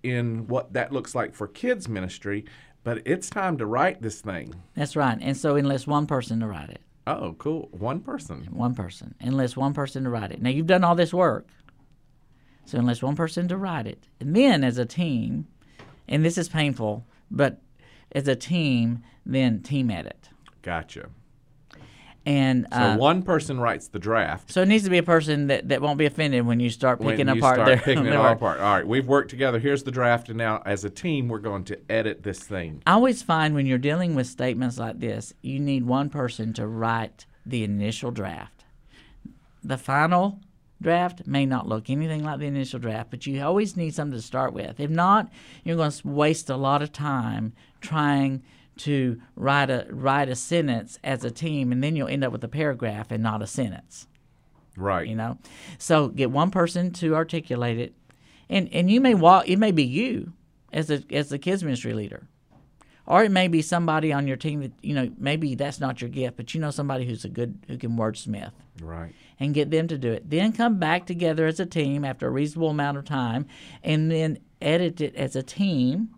in 0.04 0.48
what 0.48 0.74
that 0.74 0.92
looks 0.92 1.14
like 1.14 1.34
for 1.34 1.48
kids 1.48 1.90
ministry. 1.90 2.46
But 2.84 3.02
it's 3.06 3.30
time 3.30 3.58
to 3.58 3.66
write 3.66 4.02
this 4.02 4.22
thing. 4.22 4.56
That's 4.74 4.96
right. 4.96 5.18
And 5.20 5.36
so 5.36 5.58
unless 5.58 5.86
one 5.86 6.08
person 6.08 6.40
to 6.40 6.48
write 6.48 6.70
it, 6.70 6.82
Oh, 7.08 7.36
cool. 7.40 7.70
One 7.72 8.02
person. 8.02 8.48
one 8.52 8.76
person, 8.76 9.16
unless 9.22 9.56
one 9.56 9.74
person 9.74 10.04
to 10.04 10.10
write 10.10 10.32
it. 10.32 10.42
Now 10.42 10.50
you've 10.50 10.68
done 10.68 10.84
all 10.84 10.94
this 10.94 11.14
work. 11.14 11.48
So 12.66 12.78
unless 12.78 13.02
one 13.02 13.16
person 13.16 13.48
to 13.48 13.56
write 13.56 13.88
it, 13.88 14.10
and 14.20 14.36
then 14.36 14.62
as 14.62 14.78
a 14.78 14.86
team, 14.86 15.48
and 16.10 16.26
this 16.26 16.38
is 16.38 16.50
painful, 16.50 17.06
but 17.32 17.62
as 18.12 18.28
a 18.28 18.36
team, 18.36 19.04
then 19.26 19.62
team 19.62 19.90
edit. 19.90 20.30
Gotcha. 20.62 21.10
And 22.28 22.68
So 22.74 22.80
uh, 22.80 22.98
one 22.98 23.24
person 23.24 23.58
writes 23.58 23.88
the 23.88 24.00
draft. 24.00 24.52
So 24.52 24.62
it 24.62 24.68
needs 24.68 24.84
to 24.84 24.90
be 24.90 24.98
a 24.98 25.04
person 25.04 25.48
that, 25.48 25.70
that 25.70 25.82
won't 25.82 25.98
be 25.98 26.06
offended 26.06 26.46
when 26.46 26.60
you 26.60 26.70
start 26.70 27.00
when 27.00 27.12
picking 27.16 27.34
you 27.34 27.40
apart 27.40 27.56
start 27.56 27.68
their 27.68 27.78
picking 27.78 28.06
it 28.08 28.16
all 28.18 28.34
apart. 28.34 28.60
All 28.60 28.76
right, 28.76 28.86
we've 28.86 29.08
worked 29.08 29.30
together. 29.30 29.60
Here's 29.60 29.84
the 29.84 29.92
draft, 29.92 30.28
and 30.28 30.38
now 30.38 30.62
as 30.66 30.84
a 30.84 30.90
team, 30.90 31.30
we're 31.30 31.40
going 31.40 31.64
to 31.64 31.80
edit 31.90 32.24
this 32.24 32.40
thing. 32.40 32.84
I 32.86 32.92
always 32.92 33.22
find 33.22 33.56
when 33.56 33.66
you're 33.66 33.78
dealing 33.78 34.14
with 34.14 34.28
statements 34.28 34.78
like 34.78 35.00
this, 35.00 35.34
you 35.42 35.58
need 35.58 35.86
one 35.86 36.10
person 36.10 36.52
to 36.56 36.68
write 36.68 37.26
the 37.46 37.64
initial 37.64 38.12
draft. 38.12 38.66
The 39.64 39.78
final 39.78 40.42
draft 40.82 41.26
may 41.26 41.46
not 41.46 41.66
look 41.70 41.90
anything 41.90 42.26
like 42.26 42.40
the 42.40 42.48
initial 42.48 42.80
draft, 42.80 43.10
but 43.10 43.26
you 43.26 43.42
always 43.42 43.78
need 43.78 43.96
something 43.96 44.20
to 44.20 44.22
start 44.22 44.52
with. 44.52 44.82
If 44.82 44.90
not, 44.90 45.32
you're 45.64 45.78
going 45.78 45.92
to 45.92 46.08
waste 46.10 46.50
a 46.50 46.58
lot 46.58 46.82
of 46.82 46.92
time 46.92 47.54
trying 47.80 48.44
to 48.80 49.20
write 49.36 49.70
a 49.70 49.88
write 49.90 50.30
a 50.30 50.36
sentence 50.36 51.00
as 51.04 51.24
a 51.24 51.32
team, 51.32 51.72
and 51.72 51.84
then 51.84 51.96
you'll 51.96 52.08
end 52.08 52.24
up 52.24 52.32
with 52.32 52.44
a 52.44 52.48
paragraph 52.48 53.12
and 53.12 53.22
not 53.24 53.42
a 53.42 53.48
sentence. 53.48 54.08
Right. 54.80 55.08
you 55.08 55.16
know 55.16 55.40
so 55.80 56.10
get 56.10 56.30
one 56.30 56.52
person 56.52 56.92
to 56.92 57.16
articulate 57.16 57.80
it 57.80 57.96
and 58.48 58.70
and 58.72 58.92
you 58.92 59.02
may 59.02 59.16
walk 59.16 59.50
it 59.50 59.58
may 59.58 59.72
be 59.72 59.82
you 59.84 60.34
as 60.72 60.92
a 60.92 61.02
as 61.10 61.30
the 61.30 61.40
kids 61.40 61.64
ministry 61.64 61.94
leader 61.94 62.28
or 63.08 63.24
it 63.24 63.32
may 63.32 63.48
be 63.48 63.64
somebody 63.64 64.14
on 64.14 64.28
your 64.28 64.38
team 64.38 64.60
that 64.62 64.72
you 64.84 64.94
know 64.94 65.10
maybe 65.18 65.56
that's 65.56 65.80
not 65.80 66.00
your 66.00 66.12
gift 66.12 66.38
but 66.38 66.54
you 66.54 66.62
know 66.62 66.70
somebody 66.70 67.06
who's 67.08 67.26
a 67.26 67.30
good 67.30 67.58
who 67.68 67.76
can 67.76 67.98
wordsmith 67.98 68.52
Right. 68.80 69.16
and 69.40 69.56
get 69.56 69.72
them 69.72 69.88
to 69.88 69.98
do 69.98 70.12
it 70.12 70.30
then 70.30 70.52
come 70.54 70.78
back 70.78 71.08
together 71.08 71.48
as 71.48 71.60
a 71.60 71.66
team 71.66 72.06
after 72.06 72.28
a 72.28 72.30
reasonable 72.30 72.70
amount 72.70 72.98
of 73.00 73.06
time 73.06 73.48
and 73.84 74.12
then 74.12 74.38
edit 74.62 75.02
it 75.02 75.16
as 75.16 75.36
a 75.36 75.42
team 75.42 76.10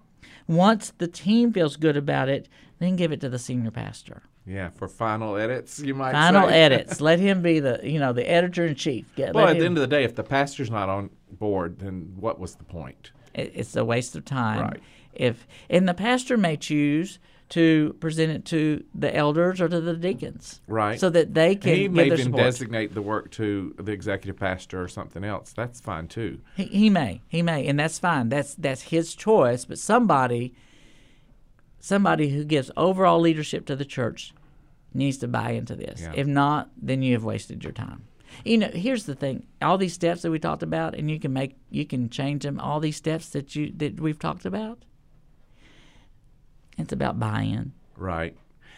once 0.49 0.91
the 0.97 1.07
team 1.07 1.53
feels 1.53 1.75
good 1.77 1.95
about 1.95 2.27
it 2.27 2.49
then 2.79 2.95
give 2.95 3.11
it 3.11 3.21
to 3.21 3.29
the 3.29 3.37
senior 3.39 3.71
pastor 3.71 4.23
Yeah. 4.45 4.69
For 4.69 4.87
final 4.87 5.35
edits, 5.37 5.79
you 5.79 5.93
might 5.93 6.11
final 6.13 6.47
say. 6.49 6.61
edits 6.63 6.99
let 7.09 7.19
him 7.19 7.41
be 7.43 7.59
the 7.59 7.79
you 7.83 7.99
know 7.99 8.13
the 8.13 8.27
editor 8.29 8.65
in 8.65 8.73
chief 8.75 9.05
Get- 9.15 9.35
Well, 9.35 9.47
at 9.47 9.59
the 9.59 9.65
end 9.65 9.77
of 9.77 9.81
the 9.81 9.87
day, 9.87 10.03
if 10.03 10.15
the 10.15 10.23
pastor's 10.23 10.71
not 10.71 10.89
on 10.89 11.11
board, 11.31 11.79
then 11.79 12.13
what 12.19 12.39
was 12.39 12.55
the 12.55 12.63
point? 12.63 13.11
it- 13.35 13.51
it's 13.53 13.75
a 13.75 13.85
waste 13.85 14.15
of 14.15 14.25
time. 14.25 14.61
Right. 14.61 14.81
If 15.13 15.47
and 15.69 15.87
the 15.87 15.93
pastor 15.93 16.35
may 16.37 16.57
choose 16.57 17.19
to 17.49 17.95
present 17.99 18.31
it 18.31 18.45
to 18.45 18.83
the 18.93 19.13
elders 19.15 19.59
or 19.59 19.67
to 19.67 19.81
the 19.81 19.95
deacons, 19.95 20.61
Right. 20.67 20.99
So 20.99 21.09
that 21.09 21.33
they 21.33 21.55
can 21.55 21.75
he 21.75 21.87
may 21.87 22.05
even 22.05 22.17
support. 22.19 22.43
designate 22.43 22.93
the 22.93 23.01
work 23.01 23.31
to 23.31 23.73
the 23.79 23.91
executive 23.91 24.39
pastor 24.39 24.81
or 24.81 24.87
something 24.87 25.23
else. 25.23 25.51
That's 25.53 25.79
fine 25.81 26.07
too. 26.07 26.39
he, 26.55 26.65
he 26.65 26.89
may, 26.91 27.21
he 27.27 27.41
may, 27.41 27.65
and 27.67 27.79
that's 27.79 27.97
fine. 27.97 28.29
That's 28.29 28.53
that's 28.53 28.83
his 28.83 29.15
choice. 29.15 29.65
But 29.65 29.79
somebody, 29.79 30.53
somebody 31.79 32.29
who 32.29 32.43
gives 32.43 32.71
overall 32.77 33.19
leadership 33.19 33.65
to 33.67 33.75
the 33.75 33.85
church, 33.85 34.33
needs 34.93 35.17
to 35.17 35.27
buy 35.27 35.51
into 35.51 35.75
this. 35.75 36.01
Yeah. 36.01 36.13
If 36.15 36.27
not, 36.27 36.69
then 36.79 37.01
you 37.01 37.13
have 37.13 37.23
wasted 37.23 37.63
your 37.63 37.73
time. 37.73 38.03
You 38.45 38.59
know, 38.59 38.69
here's 38.71 39.05
the 39.05 39.15
thing: 39.15 39.47
all 39.61 39.77
these 39.77 39.93
steps 39.93 40.21
that 40.21 40.31
we 40.31 40.39
talked 40.39 40.63
about, 40.63 40.93
and 40.95 41.09
you 41.09 41.19
can 41.19 41.33
make, 41.33 41.55
you 41.71 41.85
can 41.85 42.09
change 42.09 42.43
them. 42.43 42.59
All 42.59 42.79
these 42.79 42.95
steps 42.97 43.29
that 43.29 43.55
you 43.55 43.73
that 43.77 43.99
we've 43.99 44.19
talked 44.19 44.45
about. 44.45 44.83
It's 46.79 46.93
about 46.93 47.19
buy-in. 47.19 47.73
Right. 47.95 48.35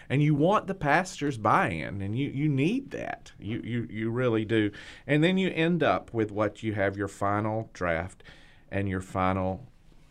And 0.10 0.22
you 0.22 0.36
want 0.36 0.68
the 0.68 0.74
pastor's 0.76 1.38
buy-in, 1.38 2.02
and 2.02 2.18
you, 2.18 2.30
you 2.30 2.50
need 2.50 2.92
that. 2.92 3.32
You, 3.40 3.62
you 3.64 3.88
you 3.90 4.10
really 4.10 4.44
do. 4.44 4.72
And 5.08 5.24
then 5.24 5.38
you 5.38 5.50
end 5.52 5.84
up 5.84 6.14
with 6.14 6.32
what 6.32 6.64
you 6.64 6.74
have 6.74 6.98
your 6.98 7.08
final 7.08 7.70
draft 7.72 8.22
and 8.70 8.90
your 8.90 9.00
final, 9.00 9.66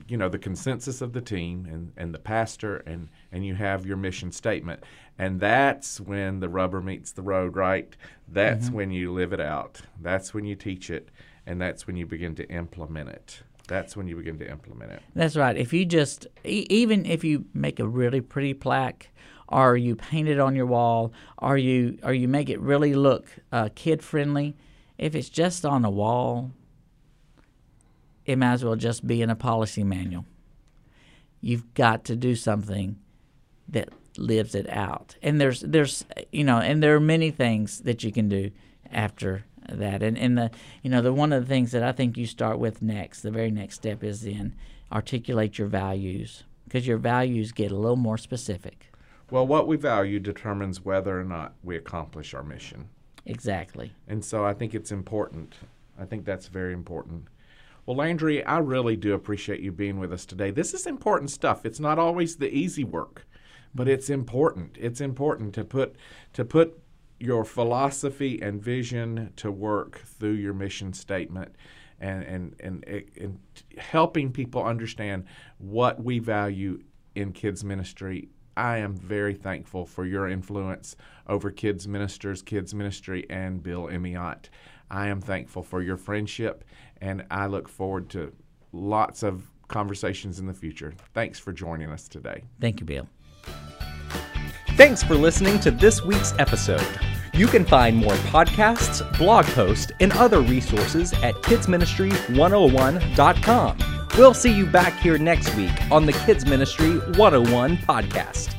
you 0.09 0.17
know, 0.17 0.31
the 0.31 0.39
consensus 0.39 1.03
of 1.03 1.13
the 1.13 1.21
team 1.21 1.67
and, 1.71 1.93
and 1.99 2.15
the 2.15 2.19
pastor, 2.19 2.79
and, 2.87 3.09
and 3.31 3.45
you 3.45 3.55
have 3.57 3.85
your 3.85 3.99
mission 3.99 4.33
statement. 4.33 4.83
And 5.19 5.39
that's 5.39 6.01
when 6.01 6.41
the 6.41 6.49
rubber 6.49 6.81
meets 6.81 7.13
the 7.13 7.23
road, 7.23 7.55
right? 7.57 7.95
That's 8.27 8.67
Mm-hmm. 8.69 8.77
when 8.77 8.91
you 8.93 9.13
live 9.13 9.35
it 9.35 9.41
out. 9.41 9.83
That's 10.01 10.33
when 10.33 10.47
you 10.47 10.55
teach 10.57 10.89
it. 10.89 11.11
And 11.47 11.61
that's 11.61 11.87
when 11.87 11.97
you 11.97 12.07
begin 12.07 12.35
to 12.37 12.49
implement 12.49 13.11
it. 13.11 13.43
That's 13.71 13.97
when 13.97 14.09
you 14.09 14.17
begin 14.17 14.37
to 14.41 14.51
implement 14.51 14.91
it. 14.91 15.01
That's 15.15 15.37
right. 15.37 15.57
If 15.57 15.73
you 15.73 15.87
just, 15.87 16.27
even 16.43 17.07
if 17.07 17.23
you 17.23 17.45
make 17.55 17.79
a 17.79 17.87
really 17.87 18.21
pretty 18.21 18.53
plaque, 18.53 19.11
or 19.47 19.77
you 19.77 19.95
paint 19.95 20.29
it 20.29 20.41
on 20.41 20.57
your 20.57 20.67
wall, 20.67 21.13
or 21.39 21.57
you 21.57 21.97
or 22.03 22.13
you 22.13 22.27
make 22.27 22.49
it 22.51 22.61
really 22.61 22.95
look 22.95 23.27
uh, 23.53 23.69
kid 23.77 24.03
friendly, 24.03 24.57
if 24.99 25.15
it's 25.15 25.29
just 25.29 25.65
on 25.65 25.85
a 25.85 25.91
wall, 25.91 26.51
it 28.27 28.37
might 28.37 28.55
as 28.55 28.65
well 28.65 28.75
just 28.75 29.07
be 29.07 29.23
in 29.23 29.31
a 29.31 29.37
policy 29.37 29.85
manual. 29.85 30.25
You've 31.41 31.73
got 31.75 32.05
to 32.07 32.17
do 32.17 32.35
something 32.35 32.99
that 33.69 33.89
lives 34.19 34.57
it 34.57 34.69
out. 34.69 35.15
And 35.23 35.41
there's 35.41 35.61
there's 35.61 36.05
you 36.33 36.43
know, 36.43 36.59
and 36.59 36.83
there 36.83 36.97
are 36.97 37.01
many 37.01 37.31
things 37.31 37.83
that 37.83 38.03
you 38.03 38.11
can 38.11 38.29
do 38.29 38.51
after 38.91 39.45
that. 39.69 40.03
And 40.03 40.19
and 40.19 40.37
the 40.37 40.51
you 40.83 40.91
know, 40.91 41.03
the 41.03 41.13
one 41.13 41.33
of 41.33 41.43
the 41.43 41.49
things 41.49 41.73
that 41.73 41.83
I 41.83 41.93
think 41.93 42.17
you 42.17 42.27
start 42.27 42.59
with 42.59 42.83
next, 42.83 43.23
the 43.23 43.31
very 43.31 43.51
next 43.51 43.77
step 43.77 44.03
is 44.03 44.23
then 44.23 44.55
articulate 44.93 45.59
your 45.59 45.69
values 45.69 46.45
because 46.65 46.87
your 46.87 46.99
values 46.99 47.53
get 47.53 47.73
a 47.73 47.77
little 47.77 47.97
more 47.97 48.19
specific. 48.19 48.93
Well, 49.31 49.47
what 49.47 49.69
we 49.69 49.77
value 49.77 50.19
determines 50.19 50.85
whether 50.85 51.19
or 51.19 51.25
not 51.25 51.55
we 51.63 51.77
accomplish 51.77 52.35
our 52.35 52.43
mission. 52.43 52.89
Exactly. 53.27 53.93
And 54.09 54.25
so 54.25 54.45
I 54.45 54.55
think 54.55 54.75
it's 54.75 54.91
important. 54.91 55.55
I 55.99 56.05
think 56.05 56.25
that's 56.25 56.49
very 56.49 56.73
important. 56.73 57.27
Well, 57.87 57.97
Landry, 57.97 58.45
I 58.45 58.59
really 58.59 58.97
do 58.97 59.15
appreciate 59.15 59.61
you 59.61 59.73
being 59.73 59.99
with 59.99 60.13
us 60.13 60.25
today. 60.25 60.51
This 60.51 60.75
is 60.75 60.87
important 60.87 61.31
stuff. 61.31 61.65
It's 61.65 61.81
not 61.81 61.99
always 61.99 62.37
the 62.37 62.53
easy 62.53 62.85
work, 62.85 63.27
but 63.75 63.85
mm-hmm. 63.85 63.95
it's 63.95 64.11
important. 64.11 64.77
It's 64.81 65.01
important 65.01 65.55
to 65.55 65.65
put 65.65 65.97
to 66.33 66.45
put 66.45 66.79
your 67.21 67.45
philosophy 67.45 68.41
and 68.43 68.63
vision 68.63 69.33
to 69.37 69.53
work 69.53 69.99
through 70.19 70.33
your 70.33 70.55
mission 70.55 70.93
statement 70.93 71.55
and 72.01 72.25
and 72.25 72.57
and, 72.61 72.85
and 73.21 73.39
helping 73.79 74.33
people 74.33 74.65
understand 74.65 75.25
what 75.59 76.03
we 76.03 76.19
value 76.19 76.83
in 77.15 77.33
kids 77.33 77.63
ministry 77.63 78.29
I 78.57 78.79
am 78.79 78.95
very 78.95 79.35
thankful 79.35 79.87
for 79.87 80.05
your 80.05 80.29
influence 80.29 80.97
over 81.27 81.51
Kids 81.51 81.89
Ministers, 81.89 82.43
Kids 82.43 82.75
Ministry, 82.75 83.25
and 83.31 83.63
Bill 83.63 83.85
Emeott. 83.85 84.51
I 84.91 85.07
am 85.07 85.21
thankful 85.21 85.63
for 85.63 85.83
your 85.83 85.97
friendship, 85.97 86.65
and 87.01 87.25
I 87.31 87.47
look 87.47 87.69
forward 87.69 88.11
to 88.11 88.33
lots 88.73 89.23
of 89.23 89.51
conversations 89.69 90.41
in 90.41 90.47
the 90.47 90.55
future. 90.55 90.93
Thanks 91.15 91.39
for 91.39 91.53
joining 91.53 91.91
us 91.91 92.09
today. 92.09 92.45
Thank 92.61 92.81
you, 92.81 92.87
Bill. 92.87 93.09
Thanks 94.81 95.03
for 95.03 95.15
listening 95.15 95.61
to 95.61 95.71
this 95.71 96.03
week's 96.03 96.33
episode. 96.39 96.89
You 97.35 97.47
can 97.49 97.67
find 97.67 97.99
more 97.99 98.15
podcasts, 98.33 99.07
blog 99.19 99.45
posts, 99.45 99.93
and 100.01 100.11
other 100.15 100.41
resources 100.41 101.13
at 101.23 101.35
kidsministry101.com. 101.35 103.79
We'll 104.17 104.33
see 104.33 104.57
you 104.57 104.65
back 104.65 104.99
here 104.99 105.19
next 105.19 105.55
week 105.55 105.91
on 105.91 106.07
the 106.07 106.15
Kids 106.15 106.47
Ministry 106.47 106.93
101 107.19 107.77
podcast. 107.77 108.55